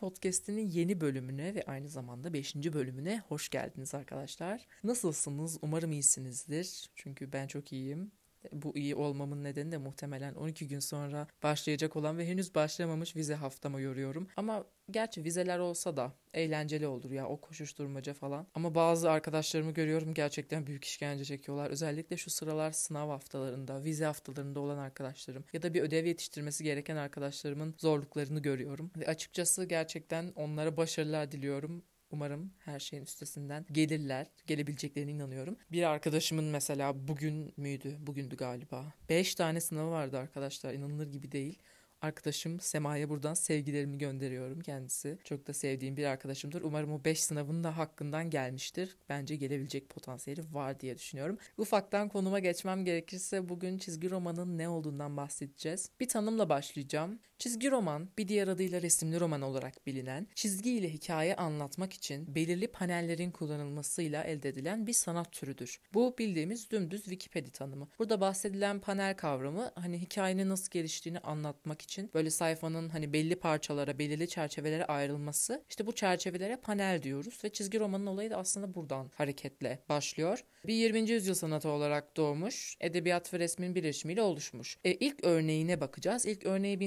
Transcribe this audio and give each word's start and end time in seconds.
Podcast'inin 0.00 0.68
yeni 0.68 1.00
bölümüne 1.00 1.54
ve 1.54 1.64
aynı 1.66 1.88
zamanda 1.88 2.32
5. 2.32 2.54
bölümüne 2.54 3.22
hoş 3.28 3.48
geldiniz 3.48 3.94
arkadaşlar. 3.94 4.66
Nasılsınız? 4.84 5.58
Umarım 5.62 5.92
iyisinizdir. 5.92 6.90
Çünkü 6.96 7.32
ben 7.32 7.46
çok 7.46 7.72
iyiyim. 7.72 8.12
Bu 8.52 8.76
iyi 8.76 8.94
olmamın 8.94 9.44
nedeni 9.44 9.72
de 9.72 9.78
muhtemelen 9.78 10.34
12 10.34 10.68
gün 10.68 10.80
sonra 10.80 11.26
başlayacak 11.42 11.96
olan 11.96 12.18
ve 12.18 12.26
henüz 12.26 12.54
başlamamış 12.54 13.16
vize 13.16 13.34
haftama 13.34 13.80
yoruyorum. 13.80 14.28
Ama 14.36 14.64
gerçi 14.90 15.24
vizeler 15.24 15.58
olsa 15.58 15.96
da 15.96 16.12
eğlenceli 16.34 16.86
olur 16.86 17.10
ya 17.10 17.28
o 17.28 17.40
koşuşturmaca 17.40 18.14
falan. 18.14 18.46
Ama 18.54 18.74
bazı 18.74 19.10
arkadaşlarımı 19.10 19.72
görüyorum 19.72 20.14
gerçekten 20.14 20.66
büyük 20.66 20.84
işkence 20.84 21.24
çekiyorlar. 21.24 21.70
Özellikle 21.70 22.16
şu 22.16 22.30
sıralar 22.30 22.72
sınav 22.72 23.08
haftalarında, 23.08 23.84
vize 23.84 24.04
haftalarında 24.04 24.60
olan 24.60 24.78
arkadaşlarım 24.78 25.44
ya 25.52 25.62
da 25.62 25.74
bir 25.74 25.82
ödev 25.82 26.06
yetiştirmesi 26.06 26.64
gereken 26.64 26.96
arkadaşlarımın 26.96 27.74
zorluklarını 27.78 28.40
görüyorum. 28.42 28.90
Ve 28.96 29.06
açıkçası 29.06 29.64
gerçekten 29.64 30.32
onlara 30.36 30.76
başarılar 30.76 31.32
diliyorum. 31.32 31.82
Umarım 32.10 32.52
her 32.58 32.80
şeyin 32.80 33.02
üstesinden 33.02 33.66
gelirler. 33.72 34.26
Gelebileceklerine 34.46 35.10
inanıyorum. 35.10 35.56
Bir 35.72 35.82
arkadaşımın 35.82 36.44
mesela 36.44 37.08
bugün 37.08 37.52
müydü? 37.56 37.96
Bugündü 38.00 38.36
galiba. 38.36 38.92
Beş 39.08 39.34
tane 39.34 39.60
sınavı 39.60 39.90
vardı 39.90 40.18
arkadaşlar. 40.18 40.74
İnanılır 40.74 41.06
gibi 41.06 41.32
değil. 41.32 41.58
Arkadaşım 42.02 42.60
Sema'ya 42.60 43.08
buradan 43.08 43.34
sevgilerimi 43.34 43.98
gönderiyorum 43.98 44.60
kendisi. 44.60 45.18
Çok 45.24 45.46
da 45.46 45.52
sevdiğim 45.52 45.96
bir 45.96 46.04
arkadaşımdır. 46.04 46.62
Umarım 46.62 46.92
o 46.92 47.04
5 47.04 47.24
sınavın 47.24 47.64
da 47.64 47.76
hakkından 47.76 48.30
gelmiştir. 48.30 48.96
Bence 49.08 49.36
gelebilecek 49.36 49.88
potansiyeli 49.88 50.54
var 50.54 50.80
diye 50.80 50.98
düşünüyorum. 50.98 51.38
Ufaktan 51.58 52.08
konuma 52.08 52.38
geçmem 52.38 52.84
gerekirse 52.84 53.48
bugün 53.48 53.78
çizgi 53.78 54.10
romanın 54.10 54.58
ne 54.58 54.68
olduğundan 54.68 55.16
bahsedeceğiz. 55.16 55.90
Bir 56.00 56.08
tanımla 56.08 56.48
başlayacağım. 56.48 57.18
Çizgi 57.40 57.70
roman 57.70 58.08
bir 58.18 58.28
diğer 58.28 58.48
adıyla 58.48 58.82
resimli 58.82 59.20
roman 59.20 59.42
olarak 59.42 59.86
bilinen, 59.86 60.26
çizgi 60.34 60.70
ile 60.70 60.92
hikaye 60.92 61.36
anlatmak 61.36 61.92
için 61.92 62.34
belirli 62.34 62.68
panellerin 62.68 63.30
kullanılmasıyla 63.30 64.24
elde 64.24 64.48
edilen 64.48 64.86
bir 64.86 64.92
sanat 64.92 65.32
türüdür. 65.32 65.80
Bu 65.94 66.14
bildiğimiz 66.18 66.70
dümdüz 66.70 67.02
Wikipedia 67.02 67.52
tanımı. 67.52 67.88
Burada 67.98 68.20
bahsedilen 68.20 68.80
panel 68.80 69.16
kavramı 69.16 69.72
hani 69.74 69.98
hikayenin 69.98 70.48
nasıl 70.48 70.70
geliştiğini 70.70 71.18
anlatmak 71.18 71.82
için 71.82 72.10
böyle 72.14 72.30
sayfanın 72.30 72.88
hani 72.88 73.12
belli 73.12 73.36
parçalara, 73.36 73.98
belirli 73.98 74.28
çerçevelere 74.28 74.84
ayrılması. 74.84 75.64
İşte 75.68 75.86
bu 75.86 75.92
çerçevelere 75.92 76.56
panel 76.56 77.02
diyoruz 77.02 77.38
ve 77.44 77.48
çizgi 77.48 77.80
romanın 77.80 78.06
olayı 78.06 78.30
da 78.30 78.36
aslında 78.36 78.74
buradan 78.74 79.10
hareketle 79.14 79.78
başlıyor. 79.88 80.44
Bir 80.66 80.74
20. 80.74 81.10
yüzyıl 81.10 81.34
sanatı 81.34 81.68
olarak 81.68 82.16
doğmuş, 82.16 82.76
edebiyat 82.80 83.34
ve 83.34 83.38
resmin 83.38 83.74
birleşimiyle 83.74 84.22
oluşmuş. 84.22 84.78
E, 84.84 84.92
ilk 84.92 85.24
örneğine 85.24 85.80
bakacağız. 85.80 86.26
İlk 86.26 86.46
örneği 86.46 86.80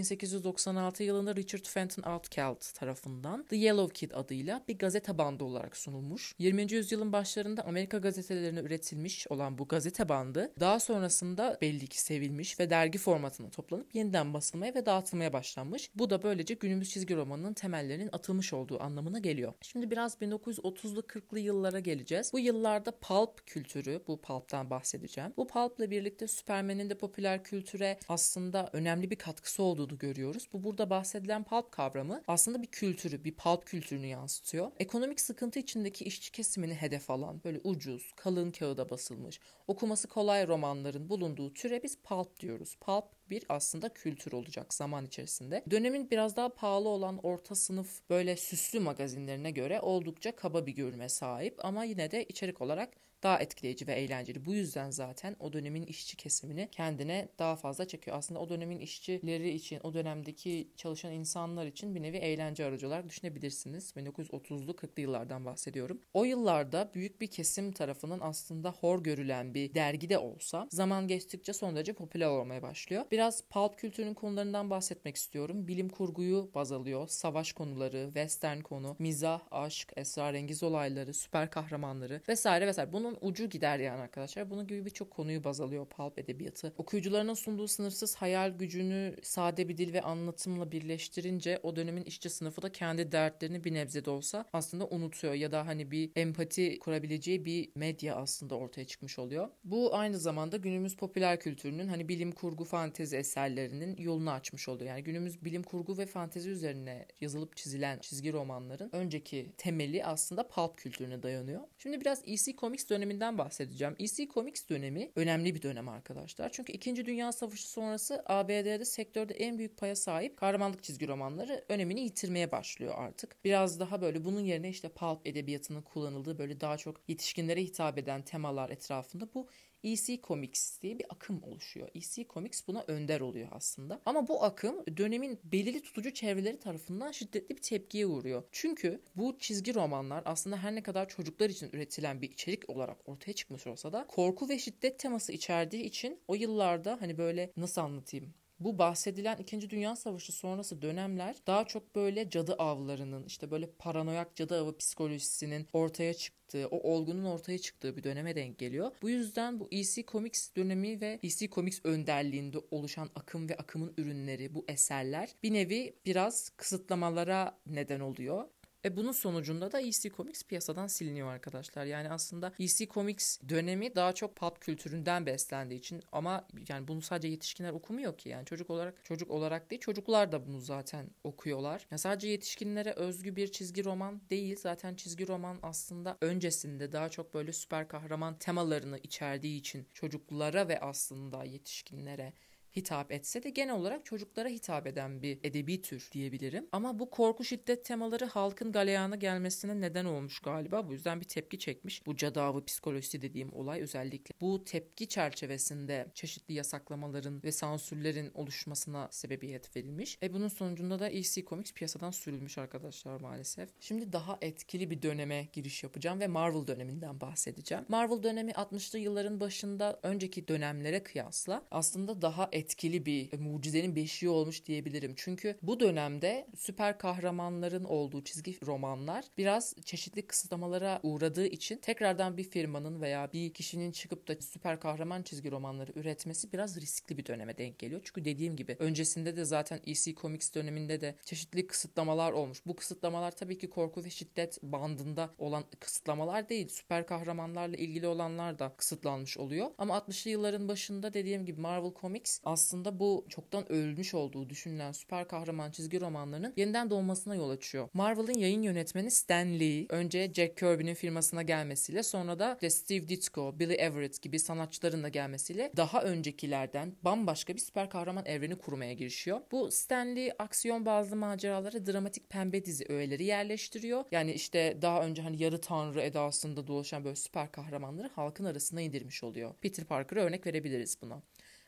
1896 0.44 1.04
yılında 1.04 1.36
Richard 1.36 1.66
Fenton 1.66 2.04
Altgeld 2.04 2.74
tarafından 2.74 3.46
The 3.46 3.56
Yellow 3.56 3.94
Kid 3.94 4.12
adıyla 4.12 4.64
bir 4.68 4.78
gazete 4.78 5.18
bandı 5.18 5.44
olarak 5.44 5.78
sunulmuş. 5.78 6.36
20. 6.40 6.72
yüzyılın 6.72 7.14
başlarında 7.14 7.66
Amerika 7.66 7.98
gazetelerine 7.98 8.60
üretilmiş 8.60 9.28
olan 9.28 9.58
bu 9.58 9.68
gazete 9.68 10.10
bandı 10.10 10.52
daha 10.60 10.80
sonrasında 10.80 11.58
belli 11.62 11.88
ki 11.88 12.02
sevilmiş 12.02 12.60
ve 12.60 12.70
dergi 12.70 12.98
formatına 12.98 13.50
toplanıp 13.50 13.96
yeniden 13.96 14.34
basılmaya 14.34 14.76
ve 14.76 14.86
dağıtılmaya 14.86 15.34
başlanmış. 15.34 15.90
Bu 15.96 16.10
da 16.10 16.24
böylece 16.24 16.54
günümüz 16.54 16.90
çizgi 16.90 17.16
romanının 17.16 17.54
temellerinin 17.54 18.10
atılmış 18.12 18.54
olduğu 18.54 18.84
anlamına 18.84 19.20
geliyor. 19.20 19.54
Şimdi 19.62 19.92
biraz 19.92 20.16
1930'lu 20.16 21.00
40'lı 21.00 21.40
yıllara 21.40 21.80
geleceğiz. 21.80 22.34
Bu 22.34 22.40
yıllarda 22.40 22.92
pulp 22.92 23.48
kültürü, 23.48 24.02
bu 24.08 24.22
pulp'tan 24.22 24.70
bahsedeceğim. 24.70 25.34
Bu 25.38 25.48
pulp'la 25.48 25.92
birlikte 25.92 26.28
Superman'in 26.28 26.90
de 26.90 26.98
popüler 26.98 27.44
kültüre 27.44 28.00
aslında 28.10 28.70
önemli 28.74 29.12
bir 29.12 29.16
katkısı 29.16 29.64
olduğunu 29.64 29.98
görüyoruz. 29.98 30.33
Bu 30.54 30.64
burada 30.64 30.90
bahsedilen 30.90 31.44
pulp 31.44 31.72
kavramı 31.72 32.22
aslında 32.28 32.62
bir 32.62 32.68
kültürü, 32.68 33.24
bir 33.24 33.36
pulp 33.36 33.66
kültürünü 33.66 34.08
yansıtıyor. 34.08 34.72
Ekonomik 34.80 35.22
sıkıntı 35.22 35.60
içindeki 35.60 36.06
işçi 36.06 36.32
kesimini 36.32 36.74
hedef 36.74 37.10
alan 37.10 37.42
böyle 37.44 37.60
ucuz, 37.64 38.14
kalın 38.16 38.52
kağıda 38.52 38.90
basılmış, 38.90 39.40
okuması 39.68 40.08
kolay 40.08 40.48
romanların 40.48 41.10
bulunduğu 41.10 41.54
türe 41.54 41.84
biz 41.84 41.98
pulp 41.98 42.40
diyoruz. 42.40 42.76
Pulp 42.82 43.06
bir 43.30 43.44
aslında 43.50 43.90
kültür 43.90 44.32
olacak 44.32 44.74
zaman 44.74 45.06
içerisinde. 45.06 45.64
Dönemin 45.72 46.12
biraz 46.12 46.36
daha 46.36 46.50
pahalı 46.50 46.90
olan 46.90 47.20
orta 47.24 47.56
sınıf 47.56 48.10
böyle 48.10 48.38
süslü 48.38 48.80
magazinlerine 48.80 49.52
göre 49.52 49.80
oldukça 49.82 50.36
kaba 50.36 50.66
bir 50.66 50.72
görünüme 50.72 51.10
sahip 51.10 51.66
ama 51.66 51.84
yine 51.84 52.12
de 52.12 52.24
içerik 52.24 52.62
olarak 52.62 52.94
daha 53.24 53.40
etkileyici 53.40 53.88
ve 53.88 53.94
eğlenceli. 53.94 54.46
Bu 54.46 54.54
yüzden 54.54 54.90
zaten 54.90 55.36
o 55.40 55.54
dönemin 55.54 55.84
işçi 55.84 56.18
kesimini 56.18 56.68
kendine 56.72 57.28
daha 57.40 57.56
fazla 57.56 57.88
çekiyor. 57.88 58.18
Aslında 58.18 58.40
o 58.40 58.50
dönemin 58.50 58.80
işçileri 58.80 59.50
için, 59.50 59.80
o 59.84 59.94
dönemdeki 59.94 60.68
çalışan 60.78 61.12
insanlar 61.12 61.66
için 61.66 61.96
bir 61.96 62.02
nevi 62.02 62.18
eğlence 62.18 62.66
aracı 62.66 62.88
olarak 62.88 63.10
düşünebilirsiniz. 63.10 63.94
1930'lu 63.98 64.72
40'lı 64.72 65.02
yıllardan 65.02 65.46
bahsediyorum. 65.46 66.00
O 66.14 66.24
yıllarda 66.26 66.92
büyük 66.94 67.22
bir 67.22 67.28
kesim 67.28 67.72
tarafından 67.72 68.20
aslında 68.22 68.72
hor 68.72 69.04
görülen 69.04 69.54
bir 69.54 69.74
dergide 69.74 70.18
olsa 70.18 70.68
zaman 70.72 71.08
geçtikçe 71.08 71.54
son 71.54 71.76
derece 71.76 71.94
popüler 71.94 72.28
olmaya 72.28 72.62
başlıyor. 72.62 73.06
Biraz 73.12 73.42
pulp 73.42 73.78
kültürünün 73.78 74.14
konularından 74.14 74.70
bahsetmek 74.70 75.16
istiyorum. 75.16 75.68
Bilim 75.68 75.90
kurguyu 75.90 76.52
baz 76.56 76.72
alıyor. 76.72 77.08
Savaş 77.08 77.54
konuları, 77.54 78.06
western 78.06 78.60
konu, 78.62 78.96
mizah, 79.00 79.42
aşk, 79.52 79.94
esrarengiz 79.96 80.64
olayları, 80.64 81.14
süper 81.14 81.52
kahramanları 81.52 82.22
vesaire 82.30 82.68
vesaire. 82.68 82.94
Bunun 82.94 83.13
ucu 83.22 83.50
gider 83.50 83.80
yani 83.80 84.02
arkadaşlar. 84.02 84.50
Bunun 84.50 84.68
gibi 84.68 84.86
birçok 84.86 85.12
konuyu 85.12 85.44
baz 85.44 85.62
alıyor 85.62 85.86
pulp 85.86 86.20
edebiyatı. 86.20 86.74
Okuyucularına 86.78 87.36
sunduğu 87.36 87.68
sınırsız 87.68 88.16
hayal 88.16 88.50
gücünü 88.50 89.16
sade 89.22 89.70
bir 89.70 89.78
dil 89.78 89.94
ve 89.94 90.02
anlatımla 90.02 90.72
birleştirince 90.72 91.60
o 91.64 91.76
dönemin 91.76 92.04
işçi 92.04 92.30
sınıfı 92.30 92.62
da 92.62 92.72
kendi 92.72 93.12
dertlerini 93.12 93.64
bir 93.64 93.74
nebze 93.74 94.06
de 94.06 94.10
olsa 94.10 94.46
aslında 94.54 94.88
unutuyor 94.88 95.34
ya 95.34 95.52
da 95.52 95.68
hani 95.68 95.92
bir 95.92 96.12
empati 96.16 96.80
kurabileceği 96.80 97.46
bir 97.46 97.70
medya 97.76 98.16
aslında 98.16 98.56
ortaya 98.56 98.86
çıkmış 98.86 99.20
oluyor. 99.20 99.50
Bu 99.64 99.96
aynı 99.96 100.20
zamanda 100.20 100.58
günümüz 100.58 100.96
popüler 100.96 101.40
kültürünün 101.40 101.88
hani 101.88 102.10
bilim 102.10 102.32
kurgu 102.32 102.64
fantezi 102.64 103.18
eserlerinin 103.18 103.98
yolunu 103.98 104.32
açmış 104.32 104.70
oluyor. 104.70 104.90
Yani 104.90 105.04
günümüz 105.04 105.46
bilim 105.46 105.64
kurgu 105.64 105.98
ve 105.98 106.06
fantezi 106.06 106.50
üzerine 106.50 107.06
yazılıp 107.22 107.56
çizilen 107.56 108.00
çizgi 108.00 108.34
romanların 108.34 108.90
önceki 108.92 109.54
temeli 109.58 110.06
aslında 110.06 110.48
pulp 110.48 110.78
kültürüne 110.78 111.24
dayanıyor. 111.24 111.62
Şimdi 111.78 112.02
biraz 112.02 112.22
EC 112.26 112.56
Comics 112.56 112.90
döneminden 113.04 113.38
bahsedeceğim. 113.38 113.96
EC 114.00 114.28
Comics 114.28 114.70
dönemi 114.70 115.12
önemli 115.16 115.56
bir 115.56 115.62
dönem 115.62 115.90
arkadaşlar. 115.90 116.50
Çünkü 116.52 116.74
2. 116.74 117.06
Dünya 117.06 117.32
Savaşı 117.32 117.70
sonrası 117.70 118.24
ABD'de 118.26 118.86
sektörde 118.86 119.34
en 119.34 119.58
büyük 119.58 119.78
paya 119.78 119.96
sahip 119.96 120.38
kahramanlık 120.38 120.84
çizgi 120.84 121.08
romanları 121.08 121.66
önemini 121.70 122.02
yitirmeye 122.02 122.52
başlıyor 122.52 122.94
artık. 122.98 123.36
Biraz 123.46 123.80
daha 123.80 124.02
böyle 124.02 124.26
bunun 124.26 124.40
yerine 124.40 124.70
işte 124.70 124.90
pulp 124.90 125.28
edebiyatının 125.28 125.82
kullanıldığı 125.82 126.38
böyle 126.38 126.62
daha 126.62 126.78
çok 126.78 127.02
yetişkinlere 127.10 127.64
hitap 127.64 127.98
eden 127.98 128.22
temalar 128.22 128.70
etrafında 128.70 129.34
bu 129.34 129.48
EC 129.84 130.22
Comics 130.24 130.82
diye 130.82 131.00
bir 131.00 131.06
akım 131.10 131.44
oluşuyor. 131.44 131.90
EC 131.96 132.26
Comics 132.30 132.68
buna 132.68 132.84
önder 132.88 133.22
oluyor 133.22 133.48
aslında. 133.52 134.02
Ama 134.06 134.28
bu 134.28 134.44
akım 134.44 134.86
dönemin 134.98 135.40
belirli 135.44 135.82
tutucu 135.82 136.14
çevreleri 136.14 136.60
tarafından 136.60 137.12
şiddetli 137.12 137.56
bir 137.56 137.62
tepkiye 137.62 138.06
uğruyor. 138.06 138.44
Çünkü 138.52 139.02
bu 139.16 139.38
çizgi 139.40 139.76
romanlar 139.76 140.24
aslında 140.26 140.58
her 140.58 140.76
ne 140.76 140.84
kadar 140.84 141.10
çocuklar 141.10 141.50
için 141.50 141.70
üretilen 141.74 142.22
bir 142.22 142.32
içerik 142.32 142.70
olarak 142.70 143.10
ortaya 143.10 143.34
çıkmış 143.34 143.68
olsa 143.68 143.94
da 143.94 144.08
korku 144.08 144.50
ve 144.50 144.60
şiddet 144.60 145.00
teması 145.00 145.32
içerdiği 145.32 145.84
için 145.84 146.20
o 146.28 146.36
yıllarda 146.36 146.98
hani 147.02 147.18
böyle 147.18 147.52
nasıl 147.58 147.82
anlatayım 147.82 148.34
bu 148.60 148.78
bahsedilen 148.78 149.38
2. 149.38 149.70
Dünya 149.70 149.96
Savaşı 149.96 150.32
sonrası 150.32 150.82
dönemler 150.82 151.36
daha 151.48 151.66
çok 151.66 151.96
böyle 151.96 152.30
cadı 152.30 152.54
avlarının 152.54 153.24
işte 153.26 153.52
böyle 153.52 153.70
paranoyak 153.80 154.36
cadı 154.36 154.62
avı 154.62 154.78
psikolojisinin 154.78 155.68
ortaya 155.74 156.14
çıktığı, 156.14 156.68
o 156.68 156.94
olgunun 156.94 157.26
ortaya 157.26 157.58
çıktığı 157.58 157.98
bir 157.98 158.04
döneme 158.04 158.36
denk 158.36 158.58
geliyor. 158.58 158.92
Bu 159.02 159.10
yüzden 159.10 159.60
bu 159.60 159.68
EC 159.72 160.06
Comics 160.06 160.50
dönemi 160.56 161.02
ve 161.02 161.20
EC 161.24 161.50
Comics 161.50 161.80
önderliğinde 161.84 162.58
oluşan 162.72 163.10
akım 163.16 163.50
ve 163.50 163.58
akımın 163.58 163.94
ürünleri, 163.98 164.56
bu 164.56 164.66
eserler 164.68 165.30
bir 165.44 165.54
nevi 165.54 165.96
biraz 166.06 166.50
kısıtlamalara 166.50 167.60
neden 167.66 168.00
oluyor. 168.00 168.48
Ve 168.86 168.96
bunun 168.96 169.12
sonucunda 169.12 169.72
da 169.72 169.82
EC 169.82 170.10
Comics 170.10 170.44
piyasadan 170.44 170.88
siliniyor 170.88 171.28
arkadaşlar. 171.28 171.86
Yani 171.86 172.10
aslında 172.10 172.54
EC 172.60 172.88
Comics 172.88 173.40
dönemi 173.50 173.96
daha 173.96 174.14
çok 174.14 174.36
pop 174.36 174.62
kültüründen 174.62 175.26
beslendiği 175.26 175.80
için 175.80 176.04
ama 176.12 176.48
yani 176.70 176.88
bunu 176.88 177.02
sadece 177.02 177.28
yetişkinler 177.28 177.72
okumuyor 177.72 178.18
ki. 178.18 178.30
Yani 178.30 178.46
çocuk 178.46 178.70
olarak 178.70 179.06
çocuk 179.06 179.32
olarak 179.32 179.72
değil 179.72 179.82
çocuklar 179.82 180.32
da 180.32 180.48
bunu 180.48 180.60
zaten 180.60 181.10
okuyorlar. 181.24 181.88
Yani 181.92 182.00
sadece 182.00 182.28
yetişkinlere 182.28 182.92
özgü 182.92 183.36
bir 183.36 183.52
çizgi 183.52 183.86
roman 183.86 184.22
değil. 184.30 184.56
Zaten 184.60 184.96
çizgi 184.96 185.28
roman 185.28 185.60
aslında 185.62 186.18
öncesinde 186.22 186.92
daha 186.92 187.10
çok 187.10 187.34
böyle 187.34 187.54
süper 187.54 187.88
kahraman 187.88 188.38
temalarını 188.40 188.98
içerdiği 188.98 189.60
için 189.60 189.88
çocuklara 189.94 190.68
ve 190.68 190.80
aslında 190.80 191.44
yetişkinlere 191.44 192.34
hitap 192.76 193.12
etse 193.12 193.44
de 193.44 193.50
genel 193.50 193.76
olarak 193.76 194.06
çocuklara 194.06 194.50
hitap 194.50 194.88
eden 194.88 195.22
bir 195.22 195.40
edebi 195.44 195.82
tür 195.82 196.10
diyebilirim. 196.12 196.68
Ama 196.72 197.00
bu 197.00 197.10
korku 197.10 197.44
şiddet 197.44 197.86
temaları 197.86 198.26
halkın 198.26 198.72
galeyana 198.72 199.16
gelmesine 199.16 199.82
neden 199.82 200.06
olmuş 200.06 200.40
galiba. 200.40 200.88
Bu 200.88 200.94
yüzden 200.94 201.22
bir 201.22 201.26
tepki 201.26 201.60
çekmiş. 201.60 202.06
Bu 202.06 202.16
cadavı 202.16 202.66
psikolojisi 202.66 203.22
dediğim 203.22 203.54
olay 203.54 203.82
özellikle. 203.82 204.34
Bu 204.42 204.64
tepki 204.64 205.08
çerçevesinde 205.08 206.08
çeşitli 206.14 206.54
yasaklamaların 206.54 207.44
ve 207.44 207.52
sansürlerin 207.52 208.32
oluşmasına 208.34 209.08
sebebiyet 209.12 209.76
verilmiş. 209.76 210.18
E 210.24 210.34
bunun 210.34 210.48
sonucunda 210.48 211.00
da 211.00 211.10
EC 211.10 211.46
Comics 211.46 211.74
piyasadan 211.74 212.12
sürülmüş 212.12 212.58
arkadaşlar 212.58 213.22
maalesef. 213.22 213.70
Şimdi 213.80 214.14
daha 214.14 214.38
etkili 214.42 214.90
bir 214.92 215.02
döneme 215.02 215.48
giriş 215.54 215.84
yapacağım 215.84 216.20
ve 216.20 216.28
Marvel 216.28 216.68
döneminden 216.68 217.22
bahsedeceğim. 217.22 217.86
Marvel 217.88 218.24
dönemi 218.24 218.52
60'lı 218.52 219.00
yılların 219.00 219.40
başında 219.40 220.00
önceki 220.04 220.48
dönemlere 220.48 221.04
kıyasla 221.04 221.66
aslında 221.72 222.22
daha 222.22 222.50
etkili 222.52 222.63
bir 223.06 223.40
mucizenin 223.40 223.96
beşiği 223.96 224.30
olmuş 224.30 224.66
diyebilirim. 224.66 225.14
Çünkü 225.16 225.58
bu 225.62 225.80
dönemde 225.80 226.48
süper 226.58 226.98
kahramanların 226.98 227.84
olduğu 227.84 228.24
çizgi 228.24 228.66
romanlar 228.66 229.26
biraz 229.38 229.76
çeşitli 229.86 230.28
kısıtlamalara 230.28 231.00
uğradığı 231.04 231.46
için 231.46 231.78
tekrardan 231.78 232.38
bir 232.38 232.44
firmanın 232.44 233.02
veya 233.02 233.34
bir 233.34 233.54
kişinin 233.54 233.92
çıkıp 233.92 234.28
da 234.28 234.36
süper 234.42 234.80
kahraman 234.80 235.24
çizgi 235.24 235.52
romanları 235.52 235.92
üretmesi 235.96 236.54
biraz 236.54 236.82
riskli 236.82 237.18
bir 237.18 237.26
döneme 237.26 237.58
denk 237.58 237.80
geliyor. 237.80 238.02
Çünkü 238.04 238.26
dediğim 238.26 238.56
gibi 238.56 238.76
öncesinde 238.80 239.36
de 239.36 239.46
zaten 239.46 239.80
EC 239.86 240.16
Comics 240.16 240.54
döneminde 240.54 241.02
de 241.02 241.16
çeşitli 241.26 241.68
kısıtlamalar 241.68 242.32
olmuş. 242.32 242.66
Bu 242.66 242.76
kısıtlamalar 242.76 243.32
tabii 243.32 243.58
ki 243.58 243.70
korku 243.70 244.04
ve 244.04 244.10
şiddet 244.10 244.64
bandında 244.64 245.34
olan 245.38 245.64
kısıtlamalar 245.80 246.50
değil. 246.50 246.68
Süper 246.68 247.06
kahramanlarla 247.06 247.76
ilgili 247.76 248.08
olanlar 248.08 248.60
da 248.60 248.74
kısıtlanmış 248.78 249.38
oluyor. 249.38 249.72
Ama 249.78 249.98
60'lı 249.98 250.32
yılların 250.32 250.68
başında 250.68 251.14
dediğim 251.14 251.46
gibi 251.46 251.62
Marvel 251.62 251.92
Comics 252.02 252.40
aslında 252.54 253.00
bu 253.00 253.26
çoktan 253.30 253.72
ölmüş 253.72 254.14
olduğu 254.14 254.50
düşünülen 254.50 254.92
süper 254.92 255.28
kahraman 255.28 255.72
çizgi 255.72 256.02
romanlarının 256.02 256.54
yeniden 256.58 256.90
doğmasına 256.90 257.36
yol 257.36 257.50
açıyor. 257.50 257.90
Marvel'ın 257.94 258.40
yayın 258.40 258.62
yönetmeni 258.62 259.12
Stan 259.12 259.60
Lee 259.60 259.86
önce 259.90 260.34
Jack 260.34 260.58
Kirby'nin 260.58 260.94
firmasına 260.94 261.42
gelmesiyle 261.42 262.04
sonra 262.04 262.40
da 262.40 262.58
Steve 262.70 263.10
Ditko, 263.10 263.60
Billy 263.60 263.74
Everett 263.74 264.22
gibi 264.22 264.40
sanatçıların 264.40 265.04
da 265.04 265.10
gelmesiyle 265.10 265.72
daha 265.78 266.04
öncekilerden 266.04 266.96
bambaşka 267.02 267.54
bir 267.54 267.60
süper 267.60 267.90
kahraman 267.90 268.26
evreni 268.26 268.56
kurmaya 268.58 268.94
girişiyor. 268.94 269.42
Bu 269.52 269.72
Stan 269.72 270.16
Lee 270.16 270.36
aksiyon 270.40 270.86
bazlı 270.86 271.16
maceraları 271.16 271.86
dramatik 271.86 272.30
pembe 272.30 272.66
dizi 272.66 272.86
öğeleri 272.90 273.24
yerleştiriyor. 273.24 274.06
Yani 274.12 274.32
işte 274.34 274.78
daha 274.82 275.04
önce 275.06 275.22
hani 275.22 275.44
yarı 275.44 275.62
tanrı 275.62 276.02
edasında 276.02 276.68
dolaşan 276.68 277.04
böyle 277.04 277.16
süper 277.16 277.52
kahramanları 277.52 278.10
halkın 278.16 278.46
arasına 278.46 278.82
indirmiş 278.82 279.24
oluyor. 279.24 279.54
Peter 279.62 279.86
Parker'a 279.86 280.22
örnek 280.22 280.48
verebiliriz 280.48 280.98
buna. 281.02 281.22